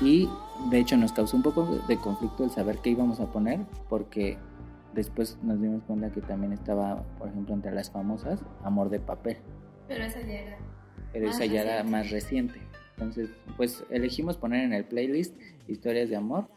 y 0.00 0.28
de 0.70 0.78
hecho 0.78 0.96
nos 0.96 1.12
causó 1.12 1.36
un 1.36 1.42
poco 1.42 1.78
de 1.88 1.96
conflicto 1.96 2.44
el 2.44 2.50
saber 2.50 2.78
qué 2.78 2.90
íbamos 2.90 3.20
a 3.20 3.26
poner, 3.32 3.60
porque 3.88 4.38
después 4.94 5.38
nos 5.42 5.60
dimos 5.60 5.82
cuenta 5.84 6.10
que 6.10 6.20
también 6.20 6.52
estaba, 6.52 7.02
por 7.18 7.28
ejemplo, 7.28 7.54
entre 7.54 7.72
las 7.72 7.90
famosas, 7.90 8.40
Amor 8.62 8.90
de 8.90 9.00
Papel. 9.00 9.38
Pero 9.86 10.04
esa 10.04 10.20
ya 10.20 10.34
era. 10.34 10.58
Pero 11.12 11.30
esa 11.30 11.46
ya 11.46 11.62
era 11.62 11.84
más 11.84 12.10
reciente. 12.10 12.60
Entonces, 12.96 13.30
pues 13.56 13.84
elegimos 13.90 14.36
poner 14.36 14.64
en 14.64 14.72
el 14.72 14.84
playlist 14.84 15.34
Historias 15.68 16.10
de 16.10 16.16
Amor. 16.16 16.48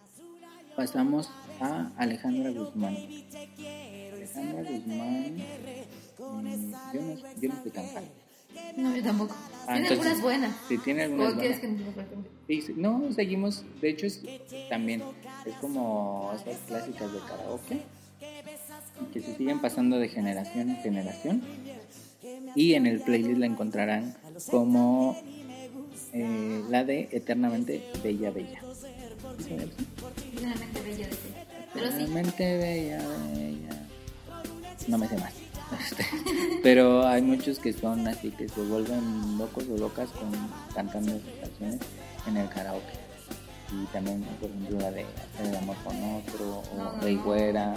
Pasamos 0.75 1.31
a 1.59 1.91
Alejandra 1.97 2.51
Guzmán. 2.51 2.95
Alejandra 2.95 4.61
Guzmán. 4.63 5.35
Mm, 6.17 6.53
yo, 6.93 7.01
no, 7.01 7.15
yo 7.39 7.49
no 7.49 7.53
estoy 7.55 7.71
tan 7.71 7.85
fan. 7.85 8.03
No, 8.77 8.95
yo 8.95 9.03
tampoco. 9.03 9.35
Ah, 9.67 9.73
tiene 9.75 9.89
algunas 9.89 10.21
buenas. 10.21 10.55
Sí, 10.67 10.77
tiene 10.77 11.03
algunas 11.03 11.35
buenas. 11.35 11.59
Que 11.59 12.73
no, 12.75 13.11
seguimos. 13.13 13.63
De 13.81 13.89
hecho, 13.89 14.05
es 14.05 14.21
también. 14.69 15.03
Es 15.45 15.55
como 15.55 16.31
esas 16.35 16.57
clásicas 16.67 17.11
de 17.13 17.19
karaoke. 17.19 17.81
Que 19.13 19.21
se 19.21 19.35
siguen 19.35 19.59
pasando 19.61 19.97
de 19.97 20.09
generación 20.09 20.69
en 20.69 20.77
generación. 20.77 21.41
Y 22.55 22.73
en 22.73 22.85
el 22.85 23.01
playlist 23.01 23.39
la 23.39 23.45
encontrarán 23.45 24.15
como 24.49 25.17
eh, 26.13 26.63
la 26.69 26.83
de 26.83 27.09
Eternamente 27.11 27.83
Bella 28.03 28.31
Bella. 28.31 28.61
Eternamente 29.39 30.81
Bella 30.81 31.07
Bella. 31.07 31.41
Eternamente 31.73 32.57
Bella 32.57 33.07
Bella. 33.33 33.87
No 34.87 34.97
me 34.97 35.07
sé 35.07 35.17
más. 35.17 35.40
Este, 35.79 36.05
pero 36.63 37.07
hay 37.07 37.21
muchos 37.21 37.59
que 37.59 37.73
son 37.73 38.07
así 38.07 38.31
que 38.31 38.47
se 38.47 38.61
vuelven 38.61 39.37
locos 39.37 39.65
o 39.69 39.77
locas 39.77 40.09
con 40.09 40.31
cantando 40.73 41.11
esas 41.11 41.49
canciones 41.49 41.79
en 42.27 42.37
el 42.37 42.49
karaoke. 42.49 42.99
Y 43.71 43.85
también, 43.93 44.21
por 44.39 44.49
ejemplo, 44.49 44.79
la 44.79 44.91
de 44.91 45.03
Hacer 45.03 45.47
el 45.47 45.55
amor 45.55 45.77
con 45.83 45.95
otro, 46.15 46.63
o 46.75 47.01
Rey 47.01 47.15
Güera. 47.15 47.73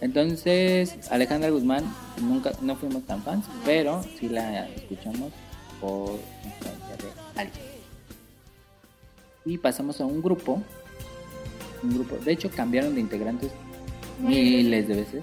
Entonces, 0.00 0.98
Alejandra 1.10 1.48
Guzmán, 1.48 1.84
nunca 2.20 2.52
no 2.60 2.76
fuimos 2.76 3.04
tan 3.04 3.22
fans, 3.22 3.46
pero 3.64 4.02
sí 4.18 4.28
la 4.28 4.68
escuchamos 4.68 5.32
por 5.80 6.18
influencia 6.44 6.96
de 6.98 7.40
alguien. 7.40 7.64
Y 9.46 9.58
pasamos 9.58 10.00
a 10.00 10.04
un 10.04 10.20
grupo, 10.20 10.62
un 11.82 11.94
grupo, 11.94 12.16
de 12.16 12.32
hecho 12.32 12.50
cambiaron 12.50 12.94
de 12.94 13.00
integrantes 13.00 13.50
miles 14.20 14.88
de 14.88 14.94
veces 14.94 15.22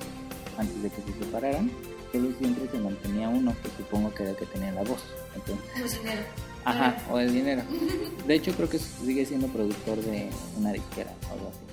antes 0.58 0.82
de 0.84 0.90
que 0.90 1.02
se 1.02 1.20
separaran, 1.20 1.72
pero 2.12 2.26
siempre 2.38 2.70
se 2.70 2.78
mantenía 2.78 3.30
uno, 3.30 3.56
que 3.62 3.70
supongo 3.78 4.14
que 4.14 4.24
era 4.24 4.32
el 4.32 4.38
que 4.38 4.46
tenía 4.48 4.72
la 4.72 4.84
voz. 4.84 5.02
Entonces, 5.36 5.66
el 5.76 6.00
dinero. 6.00 6.22
Ajá, 6.66 6.98
o 7.10 7.20
el 7.20 7.34
dinero. 7.34 7.64
De 8.28 8.36
hecho 8.36 8.52
creo 8.54 8.70
que 8.70 8.80
sigue 8.80 9.26
siendo 9.26 9.48
productor 9.48 9.98
de 10.02 10.30
una 10.58 10.74
disquera 10.74 11.12
o 11.30 11.34
algo 11.34 11.50
así 11.50 11.72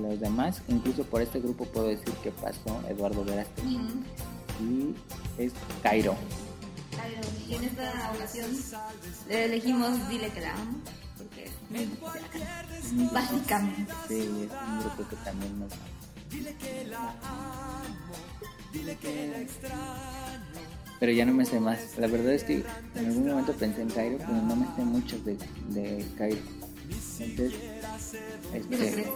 los 0.00 0.20
demás, 0.20 0.62
incluso 0.68 1.04
por 1.04 1.22
este 1.22 1.40
grupo 1.40 1.64
puedo 1.66 1.88
decir 1.88 2.12
que 2.22 2.30
pasó 2.30 2.82
Eduardo 2.88 3.24
Verástegui 3.24 3.78
y 4.60 4.94
es 5.38 5.52
Cairo. 5.82 6.14
Cairo, 6.96 7.20
y 7.48 7.54
en 7.54 7.64
esta 7.64 8.12
ocasión 8.14 8.50
elegimos 9.28 10.08
Dile 10.08 10.30
que 10.30 10.40
la 10.40 10.54
amo, 10.54 10.78
porque 11.18 11.50
básicamente. 13.12 13.92
Sí, 14.08 14.20
es 14.20 14.68
un 14.68 14.80
grupo 14.80 15.08
que 15.08 15.16
también 15.16 15.58
nos... 15.58 15.72
Dile 16.32 16.54
que 16.54 16.84
la 16.88 17.10
amo, 17.22 18.14
dile 18.72 18.96
que 18.96 19.28
la 19.28 19.40
extraño. 19.40 19.82
Pero 20.98 21.12
ya 21.12 21.26
no 21.26 21.34
me 21.34 21.44
sé 21.44 21.60
más. 21.60 21.98
La 21.98 22.06
verdad 22.06 22.32
es 22.32 22.44
que 22.44 22.64
en 22.94 23.06
algún 23.06 23.26
momento 23.26 23.52
pensé 23.52 23.82
en 23.82 23.90
Cairo, 23.90 24.18
pero 24.18 24.32
no 24.32 24.56
me 24.56 24.66
sé 24.76 24.84
muchos 24.84 25.24
de, 25.24 25.36
de 25.70 26.04
Cairo. 26.16 26.40
Entonces, 27.18 27.58
este, 28.54 29.06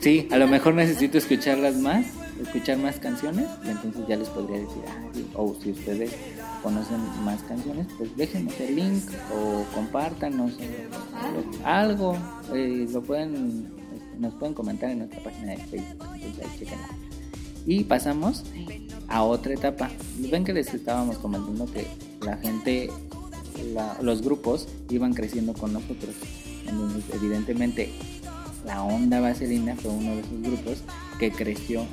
Sí, 0.00 0.28
a 0.30 0.36
lo 0.38 0.46
mejor 0.46 0.74
necesito 0.74 1.18
escucharlas 1.18 1.76
más, 1.76 2.06
escuchar 2.40 2.78
más 2.78 3.00
canciones, 3.00 3.48
y 3.64 3.70
entonces 3.70 4.06
ya 4.06 4.16
les 4.16 4.28
podría 4.28 4.58
decir, 4.58 4.82
ah, 4.86 5.02
o 5.34 5.56
si 5.60 5.72
ustedes 5.72 6.12
conocen 6.62 7.00
más 7.24 7.42
canciones, 7.42 7.86
pues 7.96 8.16
déjenos 8.16 8.54
el 8.60 8.76
link 8.76 9.02
o 9.34 9.64
compártanos 9.74 10.52
algo, 11.64 12.16
eh, 12.54 12.86
lo 12.92 13.02
pueden, 13.02 13.66
nos 14.18 14.34
pueden 14.34 14.54
comentar 14.54 14.90
en 14.90 14.98
nuestra 14.98 15.22
página 15.22 15.52
de 15.52 15.58
Facebook, 15.58 16.08
Y 17.66 17.84
pasamos 17.84 18.44
a 19.08 19.22
otra 19.22 19.54
etapa. 19.54 19.90
Ven 20.18 20.44
que 20.44 20.52
les 20.52 20.72
estábamos 20.74 21.18
comentando 21.18 21.66
que 21.66 21.86
la 22.24 22.36
gente, 22.36 22.90
los 24.02 24.22
grupos 24.22 24.68
iban 24.90 25.14
creciendo 25.14 25.52
con 25.52 25.72
nosotros. 25.72 26.14
Entonces, 26.66 27.04
evidentemente, 27.14 27.90
la 28.66 28.82
Onda 28.82 29.20
Vaselina 29.20 29.76
fue 29.76 29.90
uno 29.90 30.14
de 30.14 30.20
esos 30.20 30.42
grupos 30.42 30.78
que 31.18 31.30
creció 31.30 31.86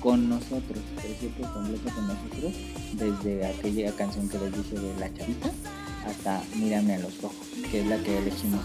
con 0.00 0.28
nosotros, 0.28 0.80
creció 1.00 1.28
por 1.30 1.52
completo 1.52 1.90
con 1.94 2.08
nosotros, 2.08 2.52
desde 2.94 3.46
aquella 3.46 3.92
canción 3.92 4.28
que 4.28 4.38
les 4.38 4.52
dije 4.52 4.78
de 4.78 4.98
La 4.98 5.12
Chavita 5.14 5.50
hasta 6.06 6.42
Mírame 6.56 6.94
a 6.94 6.98
los 6.98 7.22
ojos, 7.22 7.46
que 7.70 7.80
es 7.80 7.86
la 7.86 7.98
que 7.98 8.18
elegimos. 8.18 8.60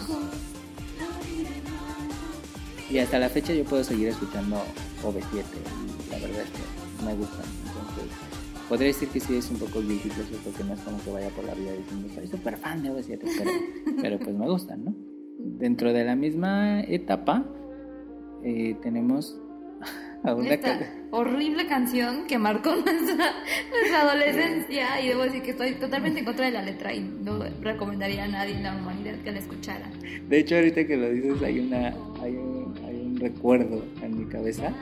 Y 2.90 3.00
hasta 3.00 3.20
la 3.20 3.30
fecha 3.30 3.54
yo 3.54 3.64
puedo 3.66 3.84
seguir 3.84 4.10
escuchando 4.10 4.58
OV7 5.04 5.44
y 5.44 6.12
la 6.12 6.20
verdad 6.20 6.42
es 6.42 6.50
que 6.50 7.06
me 7.06 7.14
gustan. 7.16 7.46
Entonces, 7.68 8.18
podría 8.70 8.88
decir 8.88 9.10
que 9.10 9.20
sí 9.20 9.36
es 9.36 9.50
un 9.52 9.58
poco 9.58 9.82
difícil 9.82 10.12
eso 10.12 10.40
porque 10.44 10.64
no 10.64 10.74
es 10.74 10.80
como 10.82 11.02
que 11.04 11.12
vaya 11.12 11.30
por 11.30 11.44
la 11.44 11.54
vida 11.54 11.74
diciendo 11.74 12.10
soy 12.14 12.28
súper 12.28 12.58
fan 12.58 12.84
de 12.84 12.92
OV7, 12.92 13.20
pero, 13.20 13.52
pero 14.02 14.20
pues 14.20 14.36
me 14.36 14.48
gustan, 14.48 14.86
¿no? 14.86 14.96
Dentro 15.40 15.94
de 15.94 16.06
la 16.06 16.16
misma 16.16 16.82
etapa 16.82 17.46
eh, 18.44 18.76
tenemos 18.82 19.38
a 20.24 20.34
una 20.34 20.50
Esta 20.50 20.80
horrible 21.12 21.68
canción 21.68 22.26
que 22.28 22.38
marcó 22.38 22.76
nuestra, 22.76 23.34
nuestra 23.70 24.02
adolescencia 24.02 25.02
y 25.02 25.08
debo 25.08 25.24
decir 25.24 25.42
que 25.42 25.52
estoy 25.52 25.76
totalmente 25.76 26.20
en 26.20 26.26
contra 26.26 26.46
de 26.46 26.52
la 26.52 26.64
letra 26.64 26.94
y 26.94 27.02
no 27.02 27.40
recomendaría 27.62 28.24
a 28.24 28.28
nadie 28.28 28.56
en 28.56 28.64
la 28.64 28.76
humanidad 28.76 29.16
que 29.24 29.32
la 29.32 29.40
escuchara. 29.40 29.90
De 30.28 30.40
hecho, 30.40 30.56
ahorita 30.56 30.86
que 30.86 30.98
lo 30.98 31.10
dices 31.10 31.42
hay, 31.44 31.60
una, 31.60 31.94
hay, 32.22 32.36
un, 32.36 32.57
un 33.18 33.22
recuerdo 33.22 33.84
en 34.04 34.18
mi 34.18 34.26
cabeza 34.26 34.74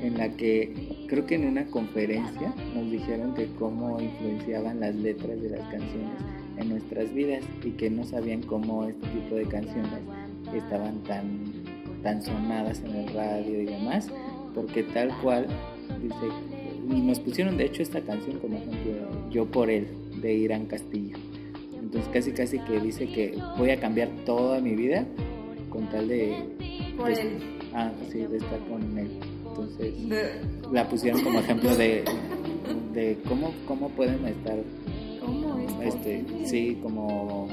en 0.00 0.18
la 0.18 0.28
que 0.30 1.06
creo 1.08 1.26
que 1.26 1.36
en 1.36 1.46
una 1.46 1.66
conferencia 1.66 2.54
nos 2.74 2.90
dijeron 2.90 3.34
que 3.34 3.46
cómo 3.58 4.00
influenciaban 4.00 4.80
las 4.80 4.94
letras 4.94 5.40
de 5.40 5.50
las 5.50 5.60
canciones 5.70 6.18
en 6.56 6.68
nuestras 6.68 7.12
vidas 7.12 7.44
y 7.62 7.70
que 7.70 7.90
no 7.90 8.04
sabían 8.04 8.42
cómo 8.42 8.84
este 8.84 9.06
tipo 9.08 9.36
de 9.36 9.44
canciones 9.44 10.00
estaban 10.54 11.02
tan, 11.04 11.26
tan 12.02 12.22
sonadas 12.22 12.82
en 12.84 12.94
el 12.94 13.08
radio 13.14 13.62
y 13.62 13.66
demás, 13.66 14.08
porque 14.54 14.82
tal 14.82 15.10
cual, 15.22 15.46
dice, 16.02 16.26
y 16.90 17.00
nos 17.00 17.20
pusieron 17.20 17.56
de 17.56 17.66
hecho 17.66 17.82
esta 17.82 18.00
canción 18.00 18.38
como 18.38 18.56
ejemplo, 18.56 18.92
Yo 19.30 19.46
por 19.46 19.70
él, 19.70 19.86
de 20.20 20.34
Irán 20.34 20.66
Castillo. 20.66 21.16
Entonces 21.80 22.10
casi 22.12 22.32
casi 22.32 22.58
que 22.60 22.80
dice 22.80 23.06
que 23.06 23.38
voy 23.56 23.70
a 23.70 23.80
cambiar 23.80 24.08
toda 24.24 24.60
mi 24.60 24.74
vida 24.74 25.06
con 25.70 25.88
tal 25.90 26.08
de... 26.08 26.36
Por 26.96 27.10
él. 27.10 27.63
Ah, 27.74 27.90
sí, 28.10 28.18
de 28.18 28.36
estar 28.36 28.58
con 28.68 28.98
él. 28.98 29.10
Entonces 29.48 29.94
la 30.72 30.88
pusieron 30.88 31.22
como 31.22 31.40
ejemplo 31.40 31.74
de, 31.76 32.04
de 32.92 33.18
cómo, 33.28 33.52
cómo 33.66 33.88
pueden 33.90 34.24
estar... 34.26 34.56
¿Cómo 35.20 35.58
este, 35.82 36.24
sí, 36.44 36.78
como 36.82 37.48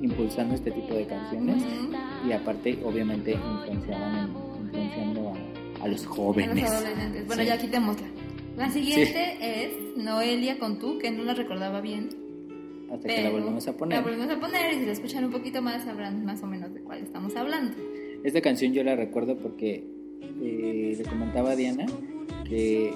impulsando 0.00 0.54
este 0.54 0.70
tipo 0.70 0.94
de 0.94 1.06
canciones 1.06 1.62
y 2.26 2.32
aparte 2.32 2.78
obviamente 2.84 3.32
influenciaban 3.32 4.30
influenciando 4.64 5.32
a, 5.80 5.88
los 5.88 6.06
jóvenes. 6.06 7.26
Bueno, 7.26 7.42
ya 7.42 7.58
quitémosla. 7.58 8.06
La 8.56 8.70
siguiente 8.70 9.36
es 9.40 9.96
Noelia 9.96 10.58
con 10.58 10.78
tú, 10.78 10.98
que 10.98 11.10
no 11.10 11.24
la 11.24 11.34
recordaba 11.34 11.80
bien. 11.80 12.08
Hasta 12.90 13.08
que 13.08 13.22
la 13.22 13.30
volvemos 13.30 13.66
a 13.68 13.76
poner. 13.76 13.98
La 13.98 14.04
volvemos 14.04 14.30
a 14.30 14.40
poner 14.40 14.72
y 14.72 14.78
si 14.78 14.86
la 14.86 14.92
escuchan 14.92 15.24
un 15.24 15.30
poquito 15.30 15.60
más 15.60 15.84
sabrán 15.84 16.24
más 16.24 16.42
o 16.42 16.46
menos 16.46 16.72
de 16.72 16.80
cuál 16.80 17.00
estamos 17.00 17.34
hablando. 17.36 17.76
Esta 18.24 18.40
canción 18.40 18.72
yo 18.72 18.82
la 18.82 18.96
recuerdo 18.96 19.36
porque 19.36 19.84
eh, 20.42 20.94
le 20.96 21.04
comentaba 21.04 21.50
a 21.50 21.56
Diana 21.56 21.84
que 22.48 22.92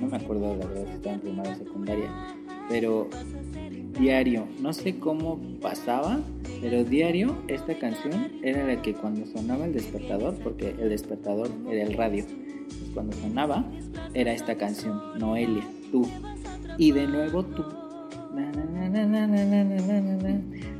no 0.00 0.06
me 0.08 0.16
acuerdo 0.16 0.56
la 0.56 0.66
verdad 0.66 0.86
si 0.86 0.92
estaba 0.94 1.14
en 1.14 1.20
primaria 1.20 1.52
o 1.52 1.56
secundaria, 1.56 2.36
pero 2.68 3.08
diario, 4.00 4.46
no 4.60 4.72
sé 4.72 4.98
cómo 4.98 5.38
pasaba, 5.60 6.20
pero 6.62 6.82
diario 6.82 7.36
esta 7.48 7.78
canción 7.78 8.32
era 8.42 8.66
la 8.66 8.80
que 8.80 8.94
cuando 8.94 9.26
sonaba 9.26 9.66
el 9.66 9.74
despertador, 9.74 10.34
porque 10.42 10.74
el 10.78 10.88
despertador 10.88 11.50
era 11.70 11.82
el 11.82 11.92
radio, 11.94 12.24
cuando 12.94 13.16
sonaba 13.16 13.64
era 14.14 14.32
esta 14.32 14.56
canción, 14.56 15.18
Noelia, 15.18 15.66
tú, 15.92 16.06
y 16.78 16.92
de 16.92 17.06
nuevo 17.06 17.44
tú. 17.44 17.64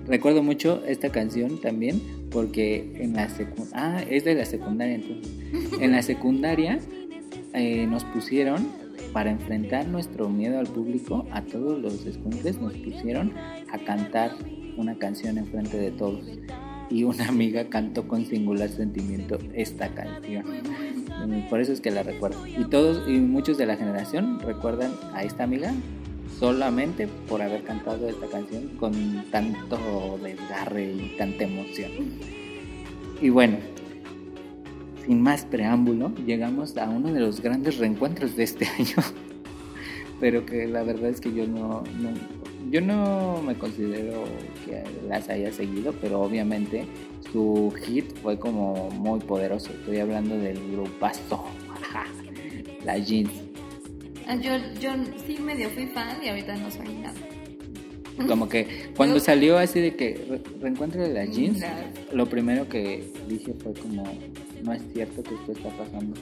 Recuerdo 0.09 0.43
mucho 0.43 0.83
esta 0.87 1.11
canción 1.11 1.61
también 1.61 2.01
porque 2.31 2.93
en 2.97 3.15
la 3.15 3.29
secundaria, 3.29 3.73
ah, 3.75 4.03
es 4.09 4.25
de 4.25 4.35
la 4.35 4.45
secundaria 4.45 4.95
entonces. 4.95 5.33
En 5.81 5.93
la 5.93 6.03
secundaria 6.03 6.79
eh, 7.55 7.87
nos 7.87 8.05
pusieron 8.05 8.69
para 9.13 9.31
enfrentar 9.31 9.87
nuestro 9.87 10.29
miedo 10.29 10.59
al 10.59 10.67
público, 10.67 11.27
a 11.31 11.43
todos 11.43 11.81
los 11.81 12.05
escuincles 12.07 12.61
nos 12.61 12.75
pusieron 12.75 13.33
a 13.73 13.79
cantar 13.79 14.33
una 14.77 14.97
canción 14.99 15.39
enfrente 15.39 15.79
de 15.79 15.91
todos. 15.91 16.25
Y 16.91 17.05
una 17.05 17.29
amiga 17.29 17.69
cantó 17.69 18.09
con 18.09 18.25
singular 18.25 18.69
sentimiento 18.69 19.39
esta 19.55 19.89
canción. 19.95 20.45
Por 21.51 21.61
eso 21.61 21.73
es 21.73 21.81
que 21.81 21.91
la 21.91 22.03
recuerdo. 22.03 22.47
Y 22.47 22.65
todos 22.67 23.09
y 23.09 23.19
muchos 23.19 23.59
de 23.59 23.67
la 23.67 23.77
generación 23.77 24.39
recuerdan 24.41 24.93
a 25.13 25.25
esta 25.25 25.45
amiga 25.45 25.75
solamente 26.39 27.09
por 27.29 27.43
haber 27.43 27.63
cantado 27.65 28.09
esta 28.09 28.27
canción 28.27 28.69
con 28.79 28.93
tanto 29.31 30.19
desgarre 30.23 30.93
y 30.93 31.15
tanta 31.19 31.45
emoción. 31.45 31.91
Y 33.21 33.31
bueno, 33.31 33.57
sin 35.05 35.23
más 35.23 35.45
preámbulo, 35.45 36.13
llegamos 36.27 36.77
a 36.77 36.89
uno 36.89 37.13
de 37.13 37.21
los 37.21 37.41
grandes 37.41 37.79
reencuentros 37.79 38.37
de 38.37 38.45
este 38.45 38.67
año. 38.79 38.97
Pero 40.21 40.45
que 40.45 40.67
la 40.67 40.83
verdad 40.83 41.11
es 41.11 41.21
que 41.21 41.33
yo 41.33 41.47
no, 41.47 41.85
yo 42.71 42.81
no 42.81 43.41
me 43.45 43.55
considero 43.55 44.25
que 44.65 44.83
las 45.09 45.29
haya 45.29 45.53
seguido, 45.53 45.95
pero 46.01 46.21
obviamente 46.21 46.85
su 47.33 47.73
hit 47.85 48.13
fue 48.23 48.39
como 48.39 48.91
muy 48.91 49.21
poderoso. 49.21 49.71
Estoy 49.71 49.99
hablando 49.99 50.37
del 50.37 50.59
grupazo, 50.73 51.45
la 52.85 52.99
Jeans. 52.99 53.48
Ah, 54.29 54.35
yo, 54.35 54.53
yo 54.79 54.91
sí 55.27 55.39
medio 55.41 55.71
fui 55.71 55.87
fan 55.87 56.23
y 56.23 56.29
ahorita 56.29 56.55
no 56.57 56.71
soy 56.71 56.89
nada. 57.03 57.15
Como 58.29 58.47
que 58.47 58.93
cuando 58.97 59.19
salió 59.21 59.57
así 59.57 59.81
de 59.81 59.97
que 59.97 60.43
reencuentro 60.61 61.03
de 61.03 61.15
las 61.15 61.35
jeans, 61.35 61.65
lo 62.13 62.27
primero 62.27 62.69
que 62.69 63.11
dije 63.27 63.55
fue 63.55 63.73
como, 63.73 64.05
no 64.63 64.73
es 64.75 64.83
cierto 64.93 65.23
que 65.23 65.35
esto 65.35 65.53
está 65.53 65.71
pasando 65.71 66.21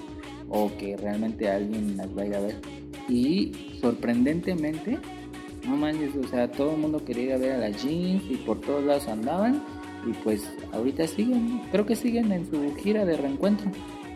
o 0.49 0.71
que 0.79 0.97
realmente 0.97 1.51
alguien 1.51 1.97
las 1.97 2.14
vaya 2.14 2.38
a 2.38 2.42
ver. 2.42 2.61
Y 3.09 3.79
sorprendentemente, 3.81 4.99
no 5.66 5.77
manches, 5.77 6.14
o 6.14 6.29
sea, 6.29 6.49
todo 6.49 6.77
el 6.77 6.79
mundo 6.79 7.05
quería 7.05 7.25
ir 7.25 7.33
a 7.33 7.38
ver 7.38 7.53
a 7.55 7.59
las 7.59 7.83
jeans 7.83 8.23
y 8.31 8.37
por 8.37 8.61
todos 8.61 8.85
lados 8.85 9.09
andaban 9.09 9.64
y 10.07 10.12
pues 10.23 10.49
ahorita 10.73 11.09
siguen, 11.09 11.61
creo 11.73 11.85
que 11.85 11.97
siguen 11.97 12.31
en 12.31 12.49
su 12.49 12.73
gira 12.77 13.05
de 13.05 13.16
reencuentro. 13.16 13.69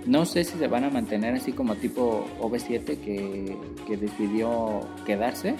No 0.06 0.24
sé 0.24 0.44
si 0.44 0.58
se 0.58 0.66
van 0.66 0.84
a 0.84 0.90
mantener 0.90 1.34
así 1.34 1.52
como 1.52 1.74
tipo 1.76 2.26
OV7 2.40 2.98
que, 2.98 3.56
que 3.86 3.96
decidió 3.96 4.80
quedarse, 5.04 5.54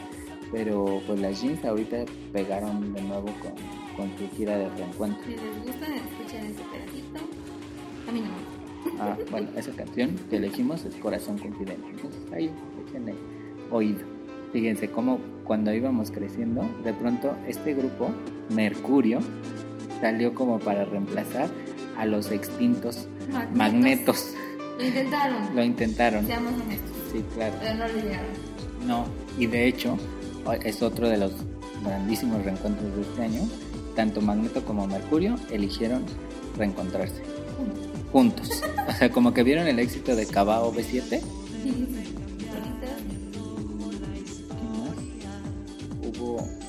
pero 0.50 1.00
pues 1.06 1.20
las 1.20 1.40
jeans 1.40 1.64
ahorita 1.64 2.04
pegaron 2.32 2.92
de 2.94 3.02
nuevo 3.02 3.26
con, 3.42 3.52
con 3.96 4.18
su 4.18 4.36
gira 4.36 4.56
de 4.56 4.68
reencuentro. 4.70 5.22
Si 5.24 5.32
les 5.32 5.64
gusta, 5.64 5.86
escuchen 5.94 6.46
ese 6.46 6.62
pedacito. 6.72 7.20
A 8.08 8.12
mí 8.12 8.20
no 8.20 8.60
Ah, 8.98 9.16
bueno, 9.30 9.48
esa 9.56 9.72
canción 9.72 10.16
que 10.28 10.36
elegimos 10.36 10.84
es 10.84 10.94
Corazón 10.96 11.38
Confidente. 11.38 11.86
Entonces 11.90 12.20
ahí, 12.32 12.50
échenle 12.86 13.14
oído. 13.70 14.00
Fíjense 14.52 14.90
cómo 14.90 15.18
cuando 15.44 15.72
íbamos 15.72 16.10
creciendo, 16.10 16.64
de 16.84 16.92
pronto 16.92 17.36
este 17.46 17.74
grupo, 17.74 18.10
Mercurio, 18.54 19.20
salió 20.00 20.34
como 20.34 20.58
para 20.58 20.84
reemplazar 20.84 21.48
a 21.96 22.06
los 22.06 22.30
extintos 22.32 23.06
magnetos. 23.54 24.34
Lo 24.78 24.86
intentaron. 24.86 25.56
Lo 25.56 25.64
intentaron. 25.64 26.26
Seamos 26.26 26.54
honestos. 26.54 26.90
Sí, 27.12 27.24
claro. 27.34 27.54
Pero 27.60 27.74
no 27.74 27.88
lo 27.88 27.94
llegaron. 27.94 28.26
No, 28.86 29.04
y 29.38 29.46
de 29.46 29.66
hecho 29.66 29.98
es 30.64 30.82
otro 30.82 31.08
de 31.08 31.18
los 31.18 31.32
grandísimos 31.84 32.44
reencuentros 32.44 32.94
de 32.96 33.02
este 33.02 33.22
año. 33.22 33.42
Tanto 33.94 34.20
Magneto 34.20 34.64
como 34.64 34.86
Mercurio 34.86 35.36
eligieron 35.50 36.04
reencontrarse 36.56 37.22
juntos. 38.12 38.62
O 38.88 38.92
sea, 38.92 39.10
como 39.10 39.34
que 39.34 39.42
vieron 39.42 39.66
el 39.66 39.78
éxito 39.78 40.16
de 40.16 40.26
Cabao 40.26 40.72
B7. 40.72 41.20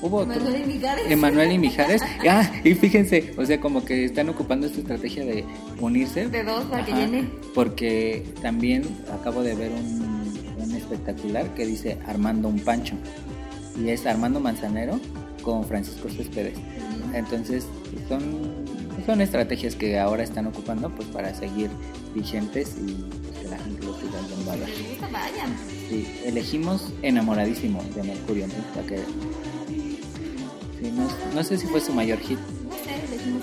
Hubo, 0.02 0.18
otro. 0.18 0.34
Emanuel 0.34 0.62
y 0.62 0.66
Mijares. 0.66 1.10
Emanuel 1.10 1.52
y 1.52 1.58
Mijares. 1.58 2.02
Ah, 2.28 2.50
y 2.64 2.74
fíjense, 2.74 3.32
o 3.36 3.46
sea, 3.46 3.60
como 3.60 3.84
que 3.84 4.04
están 4.04 4.28
ocupando 4.28 4.66
esta 4.66 4.80
estrategia 4.80 5.24
de 5.24 5.44
unirse. 5.80 6.28
De 6.28 6.44
dos 6.44 6.64
para 6.64 6.84
que 6.84 6.92
llene. 6.92 7.28
Porque 7.54 8.24
también 8.42 8.84
acabo 9.12 9.42
de 9.42 9.54
ver 9.54 9.70
un, 9.70 10.34
un 10.58 10.74
espectacular 10.74 11.54
que 11.54 11.66
dice 11.66 11.98
Armando 12.06 12.48
un 12.48 12.60
Pancho. 12.60 12.96
Y 13.80 13.88
es 13.88 14.04
Armando 14.06 14.40
Manzanero 14.40 15.00
con 15.42 15.64
Francisco 15.64 16.08
Céspedes. 16.08 16.58
Entonces, 17.14 17.66
son 18.08 18.52
son 19.06 19.20
estrategias 19.20 19.74
que 19.74 19.98
ahora 19.98 20.22
están 20.22 20.46
ocupando 20.46 20.90
pues 20.90 21.08
para 21.08 21.34
seguir 21.34 21.70
vigentes 22.14 22.76
y 22.78 22.94
que 23.40 23.48
la 23.48 23.58
gente 23.58 23.84
lo 23.84 23.94
siga 23.94 24.18
en 24.38 24.46
valor. 24.46 24.68
Sí, 25.88 26.06
elegimos 26.24 26.92
enamoradísimo 27.02 27.82
de 27.94 28.02
Mercurio, 28.02 28.46
¿no? 28.46 28.86
que 28.86 28.96
sí, 30.82 30.92
no, 30.92 31.34
no, 31.34 31.44
sé 31.44 31.56
si 31.56 31.66
fue 31.66 31.80
su 31.80 31.92
mayor 31.92 32.18
hit. 32.18 32.38
No 32.38 32.72
sé, 32.76 33.14
elegimos. 33.14 33.42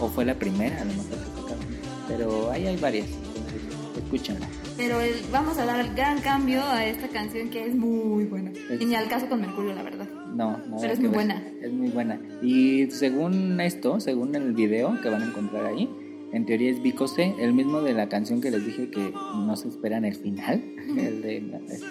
O 0.00 0.08
fue 0.08 0.24
la 0.24 0.34
primera, 0.34 0.80
a 0.80 0.84
lo 0.84 0.92
mejor 0.92 1.18
que 1.18 1.40
tocaron. 1.40 1.64
Pero 2.08 2.50
ahí 2.50 2.66
hay 2.66 2.76
varias, 2.76 3.06
entonces 3.08 3.62
escúchenla. 3.96 4.48
Pero 4.76 5.00
el, 5.00 5.14
vamos 5.32 5.56
a 5.58 5.64
dar 5.64 5.80
el 5.80 5.94
gran 5.94 6.20
cambio 6.20 6.62
a 6.62 6.84
esta 6.84 7.08
canción 7.08 7.48
que 7.48 7.66
es 7.66 7.74
muy 7.74 8.24
buena. 8.24 8.52
y 8.78 8.84
ni 8.84 8.94
al 8.94 9.08
caso 9.08 9.28
con 9.28 9.40
Mercurio, 9.40 9.74
la 9.74 9.82
verdad. 9.82 10.08
No, 10.34 10.58
no. 10.58 10.76
Pero 10.80 10.92
es 10.92 11.00
muy 11.00 11.08
buena. 11.08 11.42
Es 11.62 11.72
muy 11.72 11.88
buena. 11.88 12.20
Y 12.42 12.90
según 12.90 13.58
esto, 13.60 14.00
según 14.00 14.34
el 14.34 14.52
video 14.52 15.00
que 15.00 15.08
van 15.08 15.22
a 15.22 15.26
encontrar 15.26 15.64
ahí, 15.64 15.88
en 16.32 16.44
teoría 16.44 16.70
es 16.70 16.82
Vico 16.82 17.08
C, 17.08 17.34
el 17.38 17.54
mismo 17.54 17.80
de 17.80 17.94
la 17.94 18.08
canción 18.08 18.40
que 18.40 18.50
les 18.50 18.66
dije 18.66 18.90
que 18.90 19.12
no 19.34 19.56
se 19.56 19.68
espera 19.68 19.96
en 19.96 20.04
el 20.04 20.14
final, 20.14 20.62
el 20.98 21.22
de, 21.22 21.38
este, 21.68 21.86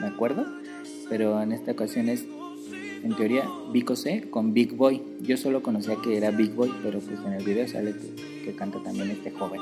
me 0.00 0.06
acuerdo, 0.06 0.46
pero 1.08 1.42
en 1.42 1.52
esta 1.52 1.72
ocasión 1.72 2.08
es, 2.08 2.24
en 3.02 3.14
teoría, 3.16 3.48
Vico 3.72 3.96
C 3.96 4.28
con 4.30 4.52
Big 4.52 4.74
Boy. 4.74 5.02
Yo 5.20 5.36
solo 5.36 5.62
conocía 5.62 5.96
que 6.02 6.16
era 6.16 6.30
Big 6.30 6.52
Boy, 6.54 6.72
pero 6.82 7.00
pues 7.00 7.18
en 7.24 7.32
el 7.32 7.44
video 7.44 7.66
sale 7.68 7.92
que, 7.92 8.44
que 8.44 8.52
canta 8.54 8.82
también 8.82 9.10
este 9.10 9.30
joven. 9.30 9.60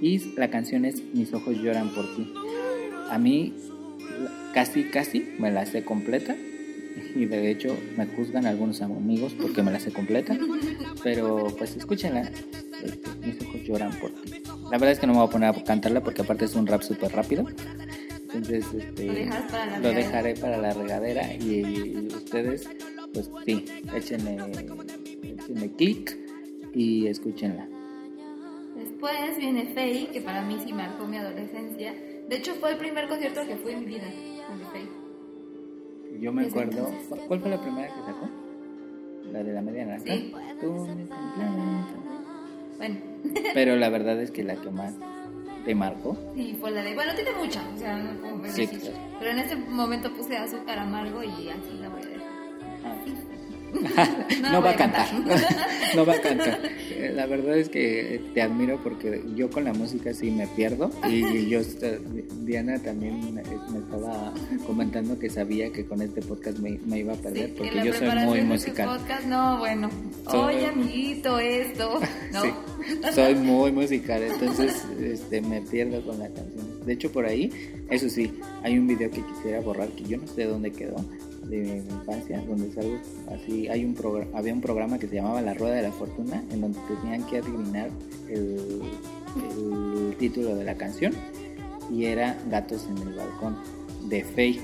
Y 0.00 0.18
la 0.36 0.50
canción 0.50 0.84
es 0.84 1.02
Mis 1.12 1.32
ojos 1.34 1.56
lloran 1.56 1.90
por 1.90 2.04
ti. 2.16 2.32
A 3.10 3.18
mí 3.18 3.54
casi, 4.54 4.84
casi 4.84 5.26
me 5.38 5.50
la 5.50 5.66
sé 5.66 5.84
completa 5.84 6.36
y 7.14 7.26
de 7.26 7.50
hecho 7.50 7.76
me 7.96 8.06
juzgan 8.06 8.46
algunos 8.46 8.82
amigos 8.82 9.34
porque 9.40 9.62
me 9.62 9.70
la 9.70 9.80
sé 9.80 9.92
completa. 9.92 10.36
Pero 11.02 11.48
pues 11.56 11.76
escúchenla, 11.76 12.30
este, 12.82 13.08
mis 13.24 13.40
ojos 13.42 13.62
lloran 13.64 13.92
por 14.00 14.10
ti. 14.10 14.42
La 14.70 14.78
verdad 14.78 14.92
es 14.92 14.98
que 14.98 15.06
no 15.06 15.12
me 15.12 15.18
voy 15.18 15.28
a 15.28 15.30
poner 15.30 15.48
a 15.50 15.64
cantarla 15.64 16.02
porque 16.02 16.22
aparte 16.22 16.44
es 16.44 16.54
un 16.54 16.66
rap 16.66 16.82
súper 16.82 17.12
rápido. 17.12 17.46
Entonces 18.32 18.66
este, 18.72 19.06
lo, 19.80 19.92
dejaré 19.92 20.34
para 20.34 20.56
la 20.56 20.72
regadera 20.72 21.34
y, 21.34 22.06
ustedes 22.06 22.68
pues 23.12 23.30
sí, 23.44 23.64
échenle, 23.94 24.38
échenle 25.22 25.72
clic 25.72 26.16
y 26.72 27.08
escúchenla. 27.08 27.68
Después 28.76 29.36
viene 29.36 29.72
Faye, 29.74 30.08
que 30.12 30.20
para 30.20 30.42
mí 30.42 30.58
sí 30.64 30.72
marcó 30.72 31.06
mi 31.06 31.16
adolescencia. 31.16 31.92
De 32.28 32.36
hecho 32.36 32.54
fue 32.54 32.72
el 32.72 32.78
primer 32.78 33.08
concierto 33.08 33.46
que 33.46 33.56
fui 33.56 33.72
en 33.72 33.80
mi 33.80 33.86
vida 33.86 34.12
con 34.46 34.60
Faye. 34.70 35.00
Yo 36.20 36.32
me 36.32 36.46
acuerdo. 36.46 36.92
¿Cuál 37.26 37.40
fue 37.40 37.50
la 37.50 37.60
primera 37.60 37.88
que 37.88 38.00
sacó? 38.00 38.28
La 39.32 39.42
de 39.42 39.52
la 39.52 39.62
media 39.62 39.86
naranja. 39.86 40.04
Sí. 40.06 40.32
Bueno. 42.78 42.96
Pero 43.54 43.76
la 43.76 43.88
verdad 43.90 44.20
es 44.20 44.30
que 44.30 44.42
la 44.42 44.56
que 44.56 44.70
más 44.70 44.94
te 45.64 45.74
marcó. 45.74 46.16
Sí, 46.34 46.56
fue 46.60 46.70
la 46.70 46.82
de. 46.82 46.94
Bueno, 46.94 47.14
tiene 47.14 47.32
mucha, 47.32 47.62
o 47.74 47.78
sea, 47.78 47.96
no 47.96 48.20
como 48.20 48.44
sí, 48.48 48.68
Pero 49.18 49.30
en 49.30 49.38
ese 49.38 49.56
momento 49.56 50.12
puse 50.12 50.36
azúcar 50.36 50.78
amargo 50.78 51.22
y 51.22 51.48
así 51.48 51.78
la 51.80 51.88
voy 51.88 52.02
a 52.02 52.06
dejar. 52.06 52.19
no, 54.42 54.62
va 54.62 54.70
a 54.70 54.76
cantar. 54.76 55.06
no 55.94 56.06
va 56.06 56.14
a 56.14 56.20
cantar. 56.20 56.60
La 57.14 57.26
verdad 57.26 57.56
es 57.56 57.68
que 57.68 58.20
te 58.34 58.42
admiro 58.42 58.80
porque 58.82 59.22
yo 59.34 59.50
con 59.50 59.64
la 59.64 59.72
música 59.72 60.12
sí 60.12 60.30
me 60.30 60.46
pierdo. 60.48 60.90
Y 61.08 61.48
yo, 61.48 61.60
Diana 62.42 62.78
también 62.78 63.34
me 63.34 63.40
estaba 63.42 64.32
comentando 64.66 65.18
que 65.18 65.30
sabía 65.30 65.72
que 65.72 65.84
con 65.84 66.02
este 66.02 66.20
podcast 66.22 66.58
me, 66.58 66.98
iba 66.98 67.14
a 67.14 67.16
perder 67.16 67.54
porque 67.54 67.82
yo 67.84 67.92
soy 67.94 68.10
muy 68.24 68.42
musical. 68.42 68.98
Podcast, 68.98 69.26
no, 69.26 69.58
bueno. 69.58 69.88
Oye, 70.26 70.66
amiguito, 70.66 71.38
esto. 71.38 72.00
¿no? 72.32 73.12
soy 73.12 73.34
muy 73.34 73.72
musical, 73.72 74.22
entonces 74.22 74.84
este, 75.00 75.40
me 75.40 75.60
pierdo 75.62 76.02
con 76.02 76.18
la 76.18 76.28
canción. 76.28 76.84
De 76.84 76.92
hecho, 76.94 77.10
por 77.12 77.26
ahí, 77.26 77.52
eso 77.90 78.08
sí, 78.08 78.32
hay 78.62 78.78
un 78.78 78.86
video 78.86 79.10
que 79.10 79.22
quisiera 79.22 79.60
borrar 79.60 79.88
que 79.88 80.04
yo 80.04 80.18
no 80.18 80.26
sé 80.26 80.44
dónde 80.44 80.72
quedó 80.72 80.96
de 81.48 81.82
mi 81.86 81.94
infancia, 81.94 82.42
donde 82.46 82.72
salgo 82.72 82.98
así, 83.32 83.68
hay 83.68 83.84
un 83.84 83.96
había 84.34 84.52
un 84.52 84.60
programa 84.60 84.98
que 84.98 85.08
se 85.08 85.16
llamaba 85.16 85.40
La 85.42 85.54
Rueda 85.54 85.76
de 85.76 85.82
la 85.82 85.92
Fortuna, 85.92 86.42
en 86.50 86.60
donde 86.60 86.78
tenían 86.88 87.24
que 87.24 87.38
adivinar 87.38 87.90
el, 88.28 88.82
título 90.18 90.54
de 90.54 90.64
la 90.64 90.74
canción, 90.74 91.14
y 91.90 92.04
era 92.04 92.36
Gatos 92.50 92.86
en 92.90 93.08
el 93.08 93.14
Balcón, 93.14 93.56
de 94.08 94.24
Faye. 94.24 94.60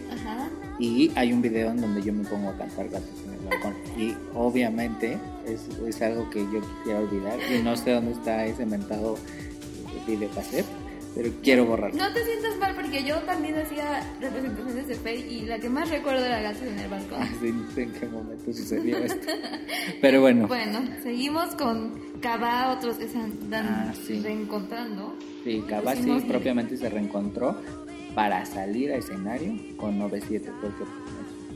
Y 0.78 1.10
hay 1.14 1.32
un 1.32 1.40
video 1.40 1.70
en 1.70 1.80
donde 1.80 2.02
yo 2.02 2.12
me 2.12 2.24
pongo 2.24 2.50
a 2.50 2.58
cantar 2.58 2.88
Gatos 2.88 3.22
en 3.24 3.32
el 3.32 3.48
balcón. 3.48 3.74
Y 3.96 4.14
obviamente 4.34 5.16
es, 5.46 5.68
es 5.86 6.02
algo 6.02 6.28
que 6.30 6.40
yo 6.40 6.60
quisiera 6.60 7.00
olvidar 7.00 7.38
y 7.50 7.62
no 7.62 7.76
sé 7.76 7.92
dónde 7.92 8.12
está 8.12 8.44
ese 8.44 8.66
mentado 8.66 9.16
videocassette, 10.06 10.66
pero 11.16 11.31
quiero 11.42 11.64
borrarlo. 11.64 11.96
No 11.96 12.12
te 12.12 12.22
sientas 12.24 12.57
mal 12.59 12.74
porque 12.76 13.02
yo 13.02 13.16
también 13.20 13.57
hacía 13.57 14.07
representaciones 14.20 14.87
de 14.87 14.94
Faye 14.96 15.26
y 15.33 15.40
la 15.46 15.59
que 15.59 15.68
más 15.70 15.88
recuerdo 15.88 16.24
era 16.24 16.40
Gatos 16.42 16.62
en 16.62 16.79
el 16.79 16.88
balcón. 16.90 17.22
Ah, 17.22 17.29
sí, 17.40 17.50
no 17.52 17.70
sé 17.72 17.83
en 17.85 17.92
qué 17.92 18.07
momento 18.07 18.52
sucedió 18.52 18.98
esto. 19.05 19.33
Pero 20.00 20.20
bueno, 20.20 20.46
Bueno, 20.46 20.83
seguimos 21.02 21.55
con 21.57 21.94
Cabá, 22.20 22.70
otros 22.72 22.96
que 22.98 23.09
se 23.09 23.18
andan 23.18 23.66
Ah, 23.66 23.94
sí. 24.07 24.20
reencontrando. 24.22 25.14
sí, 25.42 25.62
Kabasi 25.68 26.02
Pusimos- 26.02 26.24
propiamente 26.24 26.76
se 26.76 26.88
reencontró 26.90 27.57
para 28.14 28.44
salir 28.46 28.92
a 28.92 28.96
escenario 28.96 29.55
con 29.76 29.98
97 29.98 30.50
porque 30.61 30.85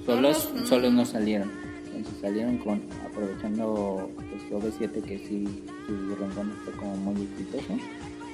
solos, 0.06 0.38
Solos, 0.38 0.62
mm. 0.62 0.66
solos 0.66 0.92
no 0.92 1.04
salieron. 1.04 1.50
Entonces 1.94 2.20
salieron 2.22 2.56
con 2.58 2.80
aprovechando 3.04 4.10
pues, 4.16 4.62
OV7 4.64 5.02
que 5.02 5.18
sí 5.18 5.46
su 5.86 6.14
reencuentro 6.16 6.56
fue 6.64 6.72
como 6.74 6.96
muy 6.96 7.22
exitoso. 7.22 7.76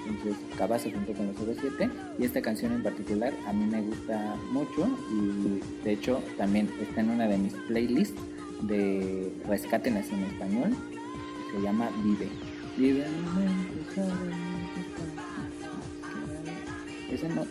Entonces 0.09 0.37
Cabá 0.57 0.79
se 0.79 0.91
juntó 0.91 1.13
con 1.13 1.27
los 1.27 1.37
OV7 1.37 1.91
y 2.19 2.25
esta 2.25 2.41
canción 2.41 2.73
en 2.73 2.83
particular 2.83 3.33
a 3.47 3.53
mí 3.53 3.67
me 3.67 3.83
gusta 3.83 4.37
mucho 4.53 4.89
y 5.11 5.61
de 5.85 5.93
hecho 5.93 6.23
también 6.37 6.71
está 6.81 7.01
en 7.01 7.11
una 7.11 7.27
de 7.27 7.39
mis 7.39 7.53
playlists 7.53 8.21
de 8.63 9.33
Rescátenlas 9.47 10.11
en 10.11 10.25
español 10.25 10.77
se 11.53 11.61
llama 11.61 11.91
Vive. 12.03 12.29
Vive 12.77 13.05
Ese 17.11 17.29
no, 17.29 17.47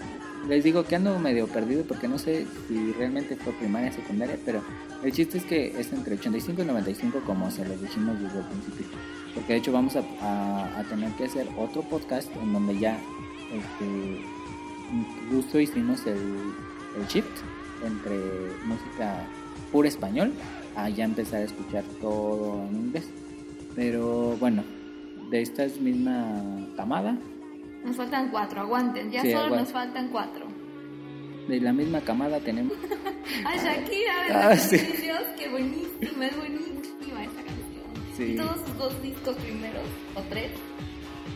les 0.48 0.64
digo 0.64 0.84
que 0.84 0.96
ando 0.96 1.18
medio 1.20 1.48
perdido 1.48 1.84
porque 1.84 2.08
no 2.08 2.18
sé 2.18 2.46
si 2.68 2.92
realmente 2.94 3.36
fue 3.36 3.54
primaria 3.54 3.90
o 3.90 3.94
secundaria, 3.94 4.38
pero 4.46 4.62
el 5.04 5.12
chiste 5.12 5.38
es 5.38 5.46
que 5.46 5.80
es 5.80 5.92
entre 5.92 6.16
85 6.16 6.62
y 6.62 6.66
95 6.66 7.22
como 7.26 7.50
se 7.52 7.66
los 7.66 7.82
dijimos 7.82 8.20
desde 8.22 8.40
el 8.40 8.46
principio. 8.46 8.86
Porque 9.34 9.54
de 9.54 9.60
hecho 9.60 9.72
vamos 9.72 9.96
a, 9.96 10.84
tener 10.90 11.12
que 11.14 11.26
hacer 11.26 11.48
otro 11.58 11.82
podcast 11.82 12.30
en 12.36 12.54
donde 12.54 12.78
ya 12.78 12.98
este, 13.52 14.22
justo 15.30 15.60
hicimos 15.60 16.06
el 16.06 17.08
shift 17.08 17.28
entre 17.86 18.16
música 18.66 19.26
pura 19.72 19.88
español 19.88 20.32
a 20.76 20.90
ya 20.90 21.06
empezar 21.06 21.42
a 21.42 21.46
escuchar 21.46 21.84
todo 22.00 22.66
en 22.70 22.76
inglés. 22.78 23.10
Pero 23.76 24.38
bueno, 24.40 24.64
de 25.30 25.42
esta 25.42 25.66
misma 25.82 26.68
camada, 26.78 27.18
Nos 27.86 27.95
faltan 27.95 28.30
cuatro, 28.30 28.62
aguanten, 28.62 29.12
ya 29.12 29.21
Sí, 29.21 29.32
solo 29.32 29.56
nos 29.56 29.71
faltan 29.71 30.10
cuatro. 30.10 30.48
de 31.48 31.62
la 31.62 31.71
misma 31.74 32.02
camada 32.02 32.39
tenemos 32.39 32.74
Ay, 33.45 33.60
Shakira, 33.60 34.24
de 34.28 34.34
Ah, 34.34 34.58
sí. 34.58 34.76
inicios, 34.78 35.19
qué 35.38 35.50
buenísima, 35.50 36.26
es 36.26 36.38
buenísima 36.38 37.24
esta 37.24 37.41
canción. 37.43 37.86
Sí. 38.17 38.36
Todos 38.38 38.60
sus 38.65 38.78
dos 38.78 39.02
discos 39.04 39.36
primeros, 39.38 39.84
o 40.15 40.21
tres. 40.30 40.52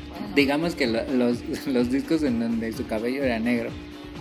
Bueno, 0.10 0.28
no. 0.30 0.36
Digamos 0.36 0.76
que 0.76 0.88
lo- 0.88 1.08
los, 1.12 1.68
los 1.68 1.92
discos 1.92 2.24
en 2.24 2.40
donde 2.40 2.72
su 2.74 2.86
cabello 2.88 3.24
era 3.24 3.38
negro. 3.40 3.70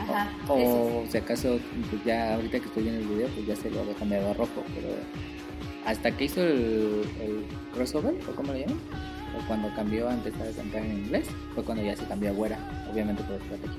Ajá, 0.01 0.31
o 0.49 0.55
o 1.03 1.05
si 1.11 1.19
acaso, 1.19 1.59
pues 1.91 2.05
ya 2.05 2.35
ahorita 2.35 2.61
que 2.61 2.67
estoy 2.67 2.83
viendo 2.85 3.01
el 3.03 3.09
video, 3.09 3.29
pues 3.29 3.47
ya 3.47 3.57
se 3.57 3.71
lo 3.71 3.81
había 3.81 3.95
cambiado 3.95 4.31
a 4.31 4.35
rojo. 4.35 4.63
Pero 4.75 4.89
hasta 5.87 6.11
que 6.17 6.25
hizo 6.25 6.41
el, 6.43 7.03
el 7.21 7.45
crossover, 7.75 8.15
o 8.29 8.35
como 8.37 8.53
le 8.53 8.61
llaman, 8.61 8.79
cuando 9.47 9.73
cambió 9.75 10.09
a 10.09 10.15
empezar 10.15 10.47
a 10.49 10.51
cantar 10.53 10.83
en 10.85 10.99
inglés, 11.05 11.29
fue 11.55 11.63
cuando 11.65 11.85
ya 11.85 11.97
se 11.97 12.05
cambió 12.07 12.31
a 12.31 12.33
güera, 12.33 12.59
obviamente 12.91 13.23
por 13.25 13.37
estrategia. 13.37 13.79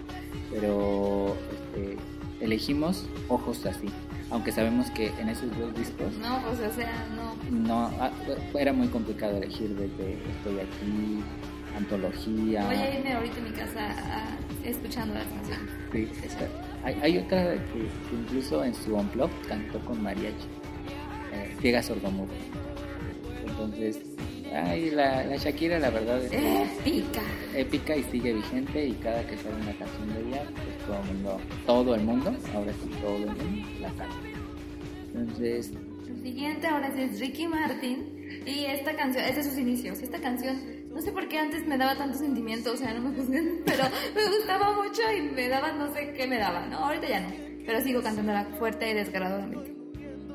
Pero 0.51 1.35
este, 1.51 1.97
elegimos 2.41 3.05
ojos 3.27 3.65
así. 3.65 3.87
Aunque 4.31 4.51
sabemos 4.51 4.91
que 4.91 5.07
en 5.19 5.27
esos 5.29 5.49
dos 5.57 5.73
discos 5.73 6.13
No, 6.21 6.39
pues 6.43 6.59
o 6.59 6.75
sea, 6.75 6.93
no. 7.15 7.51
no 7.51 7.91
ah, 7.99 8.11
era 8.53 8.71
muy 8.73 8.87
complicado 8.87 9.37
elegir 9.37 9.69
desde 9.69 10.13
Estoy 10.13 10.59
aquí, 10.59 11.23
Antología. 11.75 12.65
Voy 12.65 12.75
a 12.75 12.95
irme 12.97 13.13
ahorita 13.13 13.37
a 13.37 13.41
mi 13.41 13.51
casa 13.51 13.89
a- 13.89 14.37
escuchando 14.67 15.15
las 15.15 15.25
canciones. 15.25 15.71
Sí. 15.91 16.07
Hay, 16.83 16.99
hay 17.01 17.17
otra 17.17 17.53
que, 17.53 17.79
que 18.09 18.15
incluso 18.21 18.63
en 18.63 18.73
su 18.75 18.95
unplug 18.95 19.29
cantó 19.47 19.79
con 19.79 20.01
mariachi, 20.01 20.45
eh, 21.33 21.55
Ciega 21.61 21.81
Sordomudo. 21.81 22.29
Entonces, 23.47 23.99
ay, 24.53 24.91
la, 24.91 25.23
la 25.25 25.35
Shakira 25.37 25.79
la 25.79 25.89
verdad 25.89 26.23
es 26.23 26.31
Épica. 26.85 27.21
épica 27.55 27.95
y 27.95 28.03
sigue 28.03 28.33
vigente 28.33 28.85
y 28.87 28.93
cada 28.93 29.25
que 29.25 29.37
sale 29.37 29.55
una 29.55 29.73
canción 29.77 30.13
de 30.13 30.27
ella, 30.29 30.43
pues 30.53 30.77
todo 30.85 30.99
el 31.01 31.05
mundo, 31.13 31.37
todo 31.65 31.95
el 31.95 32.01
mundo, 32.01 32.35
ahora 32.53 32.71
sí 32.73 32.89
todo 33.01 33.15
el 33.17 33.25
mundo 33.27 33.67
la 33.81 33.89
canta. 33.89 34.15
Entonces, 35.13 35.71
El 36.07 36.21
siguiente 36.23 36.67
ahora 36.67 36.91
sí 36.93 37.01
es 37.01 37.19
Ricky 37.19 37.47
Martin. 37.47 38.15
Y 38.45 38.65
esta 38.65 38.95
canción, 38.95 39.23
es 39.25 39.35
de 39.35 39.43
sus 39.43 39.57
inicios. 39.57 39.99
Esta 40.01 40.19
canción, 40.19 40.57
no 40.93 41.01
sé 41.01 41.11
por 41.11 41.27
qué 41.27 41.39
antes 41.39 41.65
me 41.67 41.77
daba 41.77 41.95
tanto 41.97 42.17
sentimiento, 42.17 42.71
o 42.73 42.77
sea, 42.77 42.93
no 42.93 43.09
me 43.09 43.15
juzguen, 43.15 43.61
pero 43.65 43.83
me 44.15 44.37
gustaba 44.37 44.73
mucho 44.75 45.01
y 45.17 45.21
me 45.33 45.47
daba, 45.49 45.71
no 45.73 45.91
sé 45.93 46.13
qué 46.15 46.27
me 46.27 46.37
daba, 46.37 46.65
¿no? 46.67 46.77
Ahorita 46.77 47.07
ya 47.09 47.21
no. 47.21 47.29
Pero 47.65 47.81
sigo 47.81 48.01
cantándola 48.01 48.45
fuerte 48.57 48.89
y 48.89 48.93
desgarradoramente. 48.93 49.73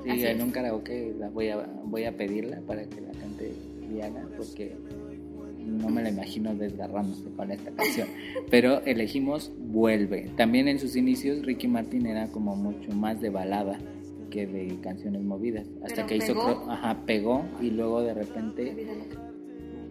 sí, 0.04 0.10
Así 0.10 0.26
en 0.26 0.36
es. 0.38 0.42
un 0.42 0.50
karaoke 0.50 1.14
la 1.18 1.28
voy 1.30 1.48
a, 1.50 1.56
voy 1.84 2.04
a 2.04 2.16
pedirla 2.16 2.60
para 2.66 2.84
que 2.84 3.00
la 3.00 3.12
cante 3.12 3.52
Diana 3.94 4.28
porque 4.36 4.76
no 5.64 5.88
me 5.88 6.02
la 6.02 6.10
imagino 6.10 6.54
desgarrándose 6.54 7.24
con 7.36 7.50
esta 7.50 7.70
canción. 7.70 8.08
Pero 8.50 8.82
elegimos 8.84 9.50
Vuelve. 9.58 10.30
También 10.36 10.68
en 10.68 10.78
sus 10.78 10.94
inicios 10.94 11.44
Ricky 11.44 11.66
Martin 11.68 12.06
era 12.06 12.28
como 12.28 12.54
mucho 12.54 12.92
más 12.92 13.20
de 13.20 13.30
balada 13.30 13.78
que 14.30 14.46
de 14.46 14.78
canciones 14.82 15.22
movidas. 15.22 15.66
Hasta 15.82 15.94
Pero 15.96 16.06
que 16.06 16.16
hizo, 16.16 16.26
pegó. 16.34 16.42
cro- 16.66 16.72
ajá, 16.72 16.98
pegó 17.06 17.44
y 17.60 17.70
luego 17.70 18.02
de 18.02 18.14
repente, 18.14 18.86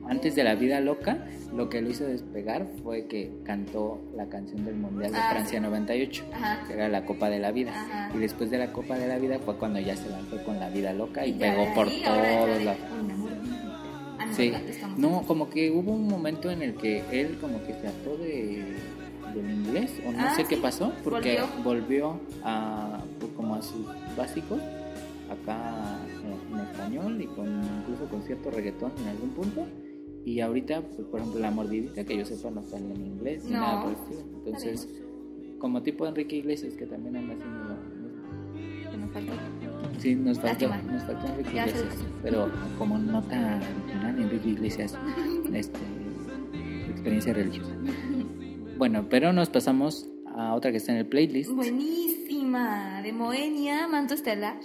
antes 0.08 0.36
de 0.36 0.44
La 0.44 0.56
Vida 0.56 0.80
Loca, 0.82 1.26
lo 1.56 1.70
que 1.70 1.82
lo 1.82 1.90
hizo 1.90 2.04
despegar 2.06 2.68
fue 2.84 3.08
que 3.08 3.32
cantó 3.44 4.02
la 4.16 4.28
canción 4.28 4.66
del 4.66 4.76
Mundial 4.76 5.12
de 5.14 5.18
Ah, 5.18 5.30
Francia 5.32 5.60
sí. 5.60 5.64
98, 5.66 6.24
Ajá. 6.34 6.68
que 6.68 6.74
era 6.74 6.90
la 6.90 7.06
Copa 7.06 7.30
de 7.30 7.40
la 7.40 7.52
Vida. 7.52 7.72
Ajá. 7.72 8.12
Y 8.16 8.20
después 8.20 8.50
de 8.52 8.58
la 8.58 8.72
Copa 8.74 8.98
de 8.98 9.08
la 9.08 9.18
Vida 9.18 9.40
fue 9.40 9.56
cuando 9.58 9.80
ya 9.80 9.96
se 9.96 10.10
lanzó 10.10 10.44
con 10.44 10.60
La 10.60 10.70
Vida 10.70 10.92
Loca 10.94 11.26
y, 11.26 11.38
ya 11.38 11.54
pegó 11.56 11.74
por 11.74 11.88
todos 11.88 12.64
lados. 12.64 12.80
Ah, 14.24 14.28
no, 14.28 14.36
Sí, 14.36 14.52
no, 14.98 15.22
como 15.24 15.50
que 15.50 15.70
hubo 15.72 15.92
un 15.92 16.08
momento 16.08 16.50
en 16.50 16.62
el 16.62 16.76
que 16.76 17.04
él 17.12 17.38
como 17.42 17.62
que 17.66 17.74
se 17.74 17.88
hartó 17.88 18.18
de, 18.18 18.64
del 19.36 19.50
inglés 19.52 19.92
o 20.08 20.12
no 20.12 20.18
Ah, 20.20 20.34
sé 20.36 20.46
qué 20.46 20.58
pasó 20.58 20.94
porque 21.04 21.40
volvió. 21.64 21.64
volvió, 21.64 22.20
a 22.44 23.04
pues, 23.20 23.32
como 23.34 23.56
a 23.56 23.62
sus 23.62 23.86
básicos 24.18 24.60
acá 25.30 26.00
en, 26.24 26.54
en 26.56 26.66
español 26.66 27.22
y 27.22 27.26
con 27.28 27.48
incluso 27.82 28.06
con 28.10 28.22
cierto 28.24 28.52
reggaetón 28.52 28.92
en 29.02 29.08
algún 29.08 29.30
punto. 29.32 29.66
Y 30.26 30.40
ahorita 30.40 30.82
pues, 30.82 31.08
por 31.08 31.20
ejemplo 31.20 31.42
la 31.42 31.52
mordidita 31.52 32.04
que 32.06 32.18
yo 32.18 32.26
sepa 32.26 32.50
no 32.50 32.64
sale 32.64 32.94
en 32.94 33.06
inglés 33.06 33.44
ni 33.46 33.52
No. 33.52 33.60
nada 33.60 33.82
por 33.84 33.92
el 33.92 33.98
estilo. 33.98 34.22
Entonces 34.46 34.88
como 35.60 35.82
tipo 35.82 36.06
Enrique 36.08 36.36
Iglesias 36.38 36.74
que 36.76 36.86
también 36.86 37.16
anda 37.18 37.34
haciendo 37.34 37.60
lo 37.60 37.76
mismo. 37.76 37.84
Sí, 40.00 40.16
nos 40.16 40.40
faltó, 40.40 40.68
nos 40.68 41.04
faltó 41.04 41.28
Enrique 41.28 41.58
Iglesias, 41.58 41.96
pero 42.22 42.52
como 42.78 42.98
nota 42.98 43.60
original, 43.86 44.22
Enrique 44.22 44.50
Iglesias, 44.50 44.98
este, 45.54 45.80
experiencia 46.90 47.34
religiosa. 47.34 47.72
Bueno, 48.78 49.08
pero 49.10 49.32
nos 49.34 49.50
pasamos 49.50 50.10
a 50.36 50.54
otra 50.56 50.72
que 50.72 50.78
está 50.78 50.92
en 50.92 51.00
el 51.00 51.06
playlist. 51.06 51.52
Buenísima. 51.52 53.02
De 53.02 53.14
Moenia, 53.14 53.88
Manto 53.88 54.14
Estelar. 54.14 54.58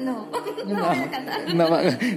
No, 0.00 0.28
no, 0.66 0.88
voy 0.88 0.98
a 0.98 1.10
cantar. 1.10 1.54
no, 1.54 1.68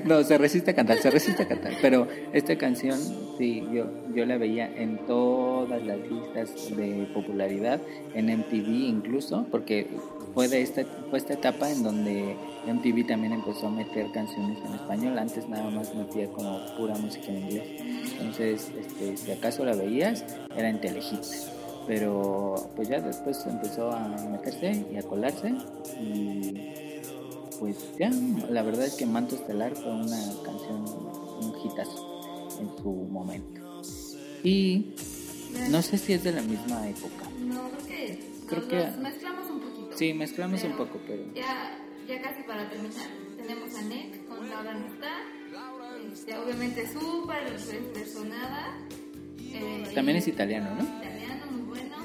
no, 0.06 0.24
se 0.24 0.38
resiste 0.38 0.72
a 0.72 0.76
cantar, 0.76 0.98
se 0.98 1.10
resiste 1.10 1.44
a 1.44 1.48
cantar. 1.48 1.74
Pero 1.82 2.08
esta 2.34 2.58
canción, 2.58 3.00
sí, 3.38 3.64
yo, 3.72 3.86
yo 4.14 4.26
la 4.26 4.38
veía 4.38 4.68
en 4.68 4.98
todas 5.06 5.82
las 5.86 5.98
listas 6.00 6.76
de 6.76 7.08
popularidad, 7.14 7.80
en 8.14 8.28
MTV 8.28 8.68
incluso, 8.68 9.46
porque 9.50 9.88
fue 10.34 10.48
de 10.48 10.62
esta, 10.62 10.84
fue 11.10 11.20
esta 11.20 11.34
etapa 11.34 11.70
en 11.70 11.84
donde 11.84 12.36
MTV 12.68 13.08
también 13.08 13.34
empezó 13.34 13.68
a 13.68 13.72
meter 13.72 14.12
canciones 14.12 14.58
en 14.66 14.74
español. 14.74 15.18
Antes 15.18 15.48
nada 15.48 15.70
más 15.70 15.96
metía 15.96 16.28
como 16.28 16.60
pura 16.78 16.96
música 16.96 17.28
en 17.28 17.38
inglés. 17.38 17.64
Entonces, 18.20 18.72
este, 18.78 19.18
si 19.18 19.32
acaso 19.32 19.64
la 19.64 19.76
veías, 19.76 20.26
era 20.56 20.70
en 20.70 20.82
Telehit. 20.82 21.24
Pero 21.88 22.56
pues 22.76 22.90
ya 22.90 23.00
después 23.00 23.44
empezó 23.48 23.92
a 23.92 24.08
meterse 24.30 24.86
y 24.92 24.98
a 24.98 25.02
colarse 25.02 25.56
y 26.00 26.89
pues 27.60 27.76
ya, 28.00 28.10
la 28.50 28.62
verdad 28.64 28.86
es 28.86 28.96
que 28.96 29.06
Manto 29.06 29.36
Estelar 29.36 29.76
fue 29.76 29.92
una 29.92 30.18
canción, 30.44 30.86
un 31.42 31.54
hitazo 31.64 32.58
en 32.60 32.70
su 32.82 32.90
momento. 32.92 33.82
Y 34.44 34.94
no 35.70 35.82
sé 35.82 35.98
si 35.98 36.14
es 36.14 36.24
de 36.24 36.32
la 36.32 36.42
misma 36.42 36.88
época. 36.90 37.30
No, 37.40 37.70
creo 37.70 37.88
que, 37.88 38.20
Creo 38.48 38.68
que- 38.68 38.98
mezclamos 39.02 39.50
un 39.52 39.60
poquito. 39.60 39.98
Sí, 39.98 40.14
mezclamos 40.14 40.64
un 40.64 40.74
poco, 40.74 41.00
pero... 41.06 41.24
Ya, 41.34 41.78
ya 42.08 42.22
casi 42.22 42.44
para 42.44 42.70
terminar, 42.70 43.08
tenemos 43.38 43.76
a 43.76 43.82
Nick 43.84 44.28
con 44.28 44.50
Laura 44.50 44.74
no 44.74 44.88
está. 44.88 45.10
Este, 46.14 46.38
obviamente 46.38 46.88
súper 46.92 47.54
este, 47.54 48.06
sonada. 48.06 48.78
Eh, 49.40 49.92
También 49.94 50.18
es 50.18 50.28
italiano, 50.28 50.70
¿no? 50.76 50.84
italiano, 50.84 51.46
muy 51.52 51.62
bueno. 51.62 51.98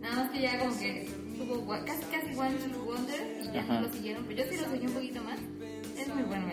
Nada 0.00 0.16
más 0.16 0.30
que 0.30 0.42
ya 0.42 0.58
como 0.58 0.78
que 0.78 1.08
tuvo 1.38 1.66
casi 1.86 2.02
casi 2.10 2.36
One 2.36 2.56
Wonder 2.84 3.39
ya 3.52 3.62
no 3.62 3.80
lo 3.80 3.92
siguieron, 3.92 4.24
pero 4.26 4.42
yo 4.42 4.50
sí 4.50 4.56
lo 4.60 4.70
seguí 4.70 4.86
un 4.86 4.92
poquito 4.92 5.22
más. 5.22 5.38
Es 5.98 6.08
muy 6.14 6.22
bueno, 6.24 6.46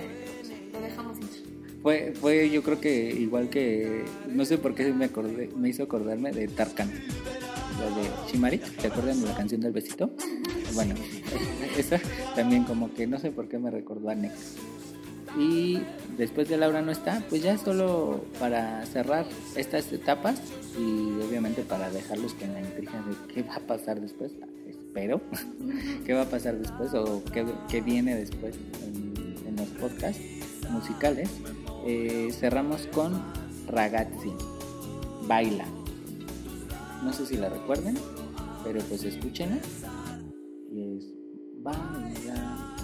lo 0.73 0.81
dejamos 0.81 1.17
ir. 1.19 1.57
Fue, 1.81 2.13
fue 2.19 2.49
yo 2.49 2.63
creo 2.63 2.81
que 2.81 3.11
igual 3.11 3.49
que, 3.49 4.03
no 4.27 4.45
sé 4.45 4.57
por 4.57 4.75
qué 4.75 4.91
me 4.91 5.05
acordé, 5.05 5.49
me 5.55 5.69
hizo 5.69 5.83
acordarme 5.83 6.31
de 6.31 6.47
Tarkan, 6.47 6.89
la 6.89 7.85
de 7.95 8.09
Shimari, 8.31 8.57
¿te 8.57 8.87
acuerdan 8.87 9.21
de 9.21 9.27
la 9.27 9.35
canción 9.35 9.61
del 9.61 9.71
besito? 9.71 10.11
Bueno, 10.73 10.95
esa 11.77 11.99
también 12.35 12.63
como 12.63 12.93
que 12.93 13.07
no 13.07 13.19
sé 13.19 13.31
por 13.31 13.47
qué 13.47 13.57
me 13.57 13.71
recordó 13.71 14.09
a 14.09 14.15
Nex. 14.15 14.55
Y 15.37 15.79
después 16.17 16.49
de 16.49 16.57
Laura 16.57 16.81
no 16.81 16.91
está, 16.91 17.21
pues 17.29 17.43
ya 17.43 17.57
solo 17.57 18.25
para 18.39 18.83
cerrar 18.87 19.25
estas 19.55 19.91
etapas 19.93 20.41
y 20.79 21.21
obviamente 21.21 21.61
para 21.61 21.91
dejarlos 21.91 22.33
con 22.33 22.53
la 22.53 22.61
intriga 22.61 23.03
de 23.03 23.33
qué 23.33 23.43
va 23.43 23.55
a 23.55 23.59
pasar 23.59 24.01
después, 24.01 24.31
espero, 24.97 25.21
qué 26.05 26.13
va 26.13 26.23
a 26.23 26.29
pasar 26.29 26.57
después 26.57 26.93
o 26.95 27.23
qué, 27.69 27.81
viene 27.81 28.15
después 28.15 28.55
en, 28.83 29.55
los 29.55 29.67
podcasts 29.69 30.21
musicales, 30.69 31.29
eh, 31.85 32.29
cerramos 32.31 32.87
con 32.93 33.23
Ragazzi, 33.67 34.31
Baila. 35.27 35.65
No 37.03 37.11
sé 37.11 37.25
si 37.25 37.37
la 37.37 37.49
recuerden, 37.49 37.97
pero 38.63 38.79
pues 38.81 39.03
escúchenla. 39.03 39.57
Y 40.71 40.97
es 40.97 41.05
Baila, 41.63 42.75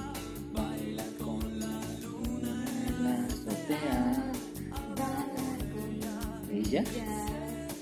Baila 0.51 1.03
con 1.23 1.59
la 1.59 1.79
azotea. 3.25 4.31
Ella, 6.51 6.83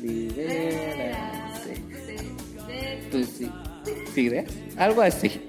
libérate. 0.01 1.81
Pues 3.09 3.27
sí, 3.27 3.49
¿sí 4.13 4.29
Algo 4.77 5.01
así. 5.01 5.41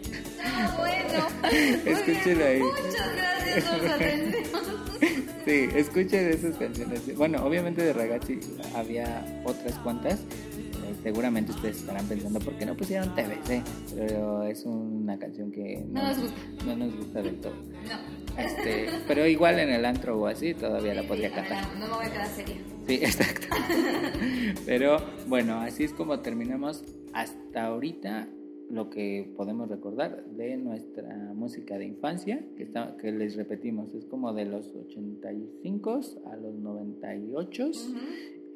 Ah, 0.43 0.77
bueno. 0.79 1.51
Escúchenlo 1.91 2.45
ahí. 2.45 2.61
Muchas 2.61 3.15
gracias 3.17 3.65
por 3.65 3.81
su 3.81 3.87
atención. 3.87 4.43
Sí, 5.45 5.69
escuchen 5.75 6.29
esas 6.29 6.57
canciones. 6.57 7.17
Bueno, 7.17 7.45
obviamente 7.45 7.83
de 7.83 7.93
Ragazzi 7.93 8.39
había 8.77 9.43
otras 9.45 9.75
cuantas. 9.81 10.21
Eh, 10.21 10.95
seguramente 11.03 11.51
ustedes 11.51 11.79
estarán 11.79 12.07
pensando, 12.07 12.39
¿por 12.39 12.55
qué 12.55 12.65
no 12.65 12.77
pusieron 12.77 13.13
TVC? 13.15 13.63
Pero 13.97 14.45
es 14.45 14.65
una 14.65 15.19
canción 15.19 15.51
que 15.51 15.85
no, 15.91 16.01
nos 16.01 16.19
gusta. 16.21 16.41
No 16.65 16.77
nos 16.77 16.97
gusta 16.97 17.23
del 17.23 17.41
todo. 17.41 17.55
No. 17.55 18.41
Este, 18.41 18.89
pero 19.09 19.27
igual 19.27 19.59
en 19.59 19.71
el 19.71 19.85
antro 19.85 20.19
o 20.19 20.27
así 20.27 20.55
todavía 20.55 20.95
la 20.95 21.03
podría 21.03 21.33
cantar. 21.33 21.67
No, 21.77 21.89
me 21.89 21.95
voy 21.95 22.07
a 22.07 22.11
quedar 22.11 22.29
seria. 22.29 22.57
Sí, 22.87 22.95
exacto. 23.03 23.47
pero 24.65 25.05
bueno, 25.27 25.61
así 25.61 25.83
es 25.85 25.93
como 25.93 26.21
terminamos 26.21 26.85
hasta 27.13 27.65
ahorita 27.65 28.29
lo 28.73 28.89
que 28.89 29.31
podemos 29.37 29.69
recordar 29.69 30.25
de 30.25 30.57
nuestra 30.57 31.15
música 31.35 31.77
de 31.77 31.85
infancia, 31.85 32.43
que, 32.57 32.63
está, 32.63 32.97
que 32.97 33.13
les 33.13 33.37
repetimos, 33.37 33.95
es 33.95 34.07
como 34.07 34.33
de 34.33 34.47
los 34.47 34.75
85 34.75 36.01
a 36.25 36.37
los 36.37 36.55
98 36.55 37.71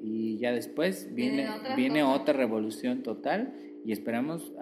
y 0.02 0.38
ya 0.38 0.52
después 0.52 1.14
viene, 1.14 1.46
viene, 1.76 2.02
otra, 2.02 2.32
revolución 2.32 3.02
total 3.02 3.52
y 3.84 3.92
esperamos, 3.92 4.54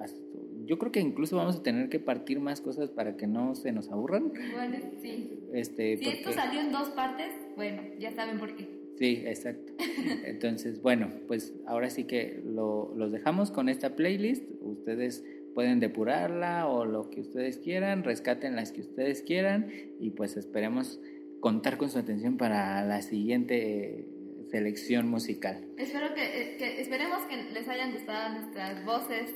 yo 0.67 0.77
creo 0.79 0.91
que 0.91 1.01
incluso 1.01 1.37
vamos 1.37 1.57
a 1.59 1.63
tener 1.63 1.89
que 1.89 2.01
partir 2.01 2.41
más 2.41 2.61
cosas 2.61 2.91
para 2.91 3.17
que 3.17 3.29
no 3.29 3.55
se 3.55 3.71
nos 3.71 3.93
aburran. 3.93 4.33
Bueno, 4.53 4.79
sí. 5.01 5.39
Este, 5.53 5.97
si 5.99 6.09
esto 6.09 6.33
salió 6.33 6.63
en 6.63 6.73
dos 6.73 6.89
partes, 6.91 7.33
bueno, 7.55 7.81
ya 8.01 8.11
saben 8.11 8.41
por 8.41 8.57
qué. 8.57 8.69
Sí, 8.97 9.23
exacto. 9.25 9.73
Entonces, 10.25 10.83
bueno, 10.83 11.11
pues 11.29 11.55
ahora 11.67 11.91
sí 11.91 12.05
que 12.05 12.43
lo, 12.45 12.93
los 12.97 13.13
dejamos 13.13 13.51
con 13.51 13.69
esta 13.69 13.97
playlist. 13.97 14.45
Ustedes 14.61 15.25
pueden 15.55 15.81
depurarla 15.81 16.67
o 16.67 16.85
lo 16.85 17.11
que 17.11 17.21
ustedes 17.21 17.59
quieran, 17.59 18.03
rescaten 18.03 18.57
las 18.57 18.73
que 18.73 18.81
ustedes 18.81 19.23
quieran 19.23 19.71
y 20.01 20.11
pues 20.11 20.37
esperemos 20.37 21.01
contar 21.41 21.77
con 21.77 21.91
su 21.91 21.99
atención 21.99 22.37
para 22.37 22.85
la 22.85 23.03
siguiente 23.03 24.07
selección 24.51 25.09
musical. 25.09 25.65
Espero 25.77 26.15
que, 26.15 26.23
eh, 26.23 26.81
esperemos 26.81 27.25
que 27.25 27.37
les 27.53 27.69
hayan 27.69 27.93
gustado 27.93 28.41
nuestras 28.41 28.85
voces 28.85 29.31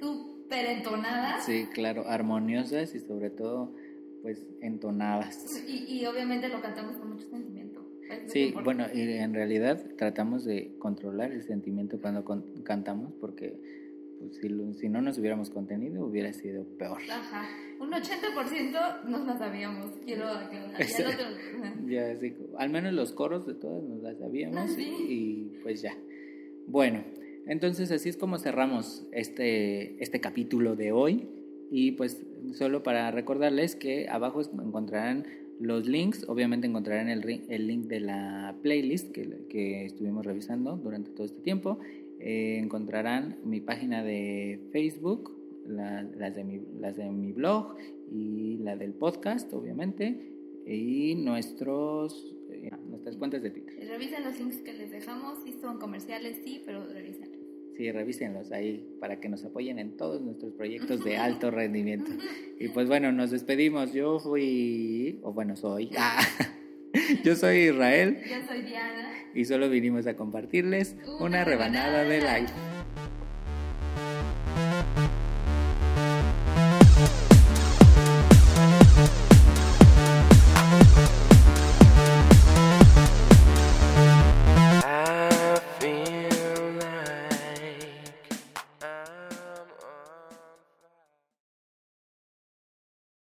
súper 0.00 0.66
entonadas. 0.66 1.44
Sí, 1.44 1.66
claro, 1.72 2.06
armoniosas 2.06 2.94
y 2.94 3.00
sobre 3.00 3.30
todo 3.30 3.74
pues 4.22 4.46
entonadas. 4.60 5.62
Y, 5.66 6.04
obviamente 6.06 6.48
lo 6.48 6.60
cantamos 6.60 6.96
con 6.96 7.10
mucho 7.12 7.28
sentimiento. 7.28 7.84
Sí, 8.26 8.54
bueno, 8.64 8.86
y 8.92 9.02
en 9.02 9.34
realidad 9.34 9.84
tratamos 9.96 10.44
de 10.44 10.74
controlar 10.78 11.30
el 11.30 11.42
sentimiento 11.42 12.00
cuando 12.00 12.24
cantamos 12.64 13.12
porque 13.20 13.58
pues, 14.18 14.40
si, 14.78 14.88
no 14.88 15.00
nos 15.00 15.18
hubiéramos 15.18 15.50
contenido 15.50 16.04
hubiera 16.04 16.32
sido 16.32 16.64
peor. 16.64 16.98
Ajá. 17.10 17.48
Un 17.80 17.90
80% 17.90 19.04
no 19.04 19.24
las 19.24 19.38
sabíamos, 19.38 19.92
quiero 20.04 20.26
aclarar. 20.28 20.80
Ya, 21.86 22.16
sí, 22.20 22.34
al 22.56 22.70
menos 22.70 22.92
los 22.92 23.12
coros 23.12 23.46
de 23.46 23.54
todas 23.54 23.82
nos 23.84 24.02
las 24.02 24.18
sabíamos 24.18 24.70
ah, 24.76 24.80
y 24.80 25.52
pues 25.62 25.82
ya. 25.82 25.96
Bueno, 26.66 27.04
entonces 27.46 27.90
así 27.92 28.08
es 28.08 28.16
como 28.16 28.38
cerramos 28.38 29.06
este, 29.12 30.02
este 30.02 30.20
capítulo 30.20 30.74
de 30.76 30.92
hoy 30.92 31.28
y 31.70 31.92
pues 31.92 32.22
solo 32.54 32.82
para 32.82 33.10
recordarles 33.10 33.76
que 33.76 34.08
abajo 34.08 34.42
encontrarán 34.42 35.26
los 35.60 35.86
links, 35.86 36.24
obviamente 36.28 36.66
encontrarán 36.66 37.08
el, 37.08 37.44
el 37.48 37.66
link 37.66 37.86
de 37.86 38.00
la 38.00 38.56
playlist 38.62 39.12
que, 39.12 39.46
que 39.48 39.86
estuvimos 39.86 40.24
revisando 40.24 40.76
durante 40.76 41.10
todo 41.10 41.26
este 41.26 41.40
tiempo 41.40 41.78
eh, 42.20 42.58
encontrarán 42.58 43.38
mi 43.44 43.60
página 43.60 44.02
de 44.02 44.68
Facebook, 44.72 45.36
las, 45.66 46.34
de 46.34 46.44
mi, 46.44 46.60
las 46.80 46.96
de 46.96 47.10
mi 47.10 47.32
blog 47.32 47.76
y 48.10 48.58
la 48.58 48.76
del 48.76 48.94
podcast, 48.94 49.52
obviamente, 49.52 50.32
y 50.66 51.14
nuestros, 51.16 52.34
eh, 52.50 52.70
nuestras 52.88 53.16
cuentas 53.16 53.42
de 53.42 53.50
Twitter. 53.50 53.74
Revisen 53.88 54.24
los 54.24 54.38
links 54.38 54.58
que 54.58 54.72
les 54.72 54.90
dejamos, 54.90 55.38
si 55.44 55.52
son 55.52 55.78
comerciales, 55.78 56.40
sí, 56.44 56.62
pero 56.64 56.86
revisen. 56.86 57.38
Sí, 57.78 57.92
revísenlos 57.92 58.50
ahí 58.50 58.84
para 58.98 59.20
que 59.20 59.28
nos 59.28 59.44
apoyen 59.44 59.78
en 59.78 59.96
todos 59.96 60.20
nuestros 60.20 60.52
proyectos 60.54 61.04
de 61.04 61.16
alto 61.16 61.50
rendimiento. 61.50 62.10
Y 62.60 62.70
pues 62.70 62.88
bueno, 62.88 63.12
nos 63.12 63.30
despedimos. 63.30 63.92
Yo 63.92 64.18
fui, 64.18 65.20
o 65.22 65.32
bueno, 65.32 65.54
soy. 65.54 65.90
Ah, 65.96 66.18
yo 67.24 67.36
soy 67.36 67.68
Israel. 67.68 68.18
Yo 68.28 68.46
soy 68.46 68.62
Diana 68.62 69.12
y 69.34 69.44
solo 69.44 69.68
vinimos 69.68 70.06
a 70.06 70.14
compartirles 70.14 70.96
una, 71.20 71.44
rebanada, 71.44 72.04
de 72.04 72.20
life. 72.20 72.52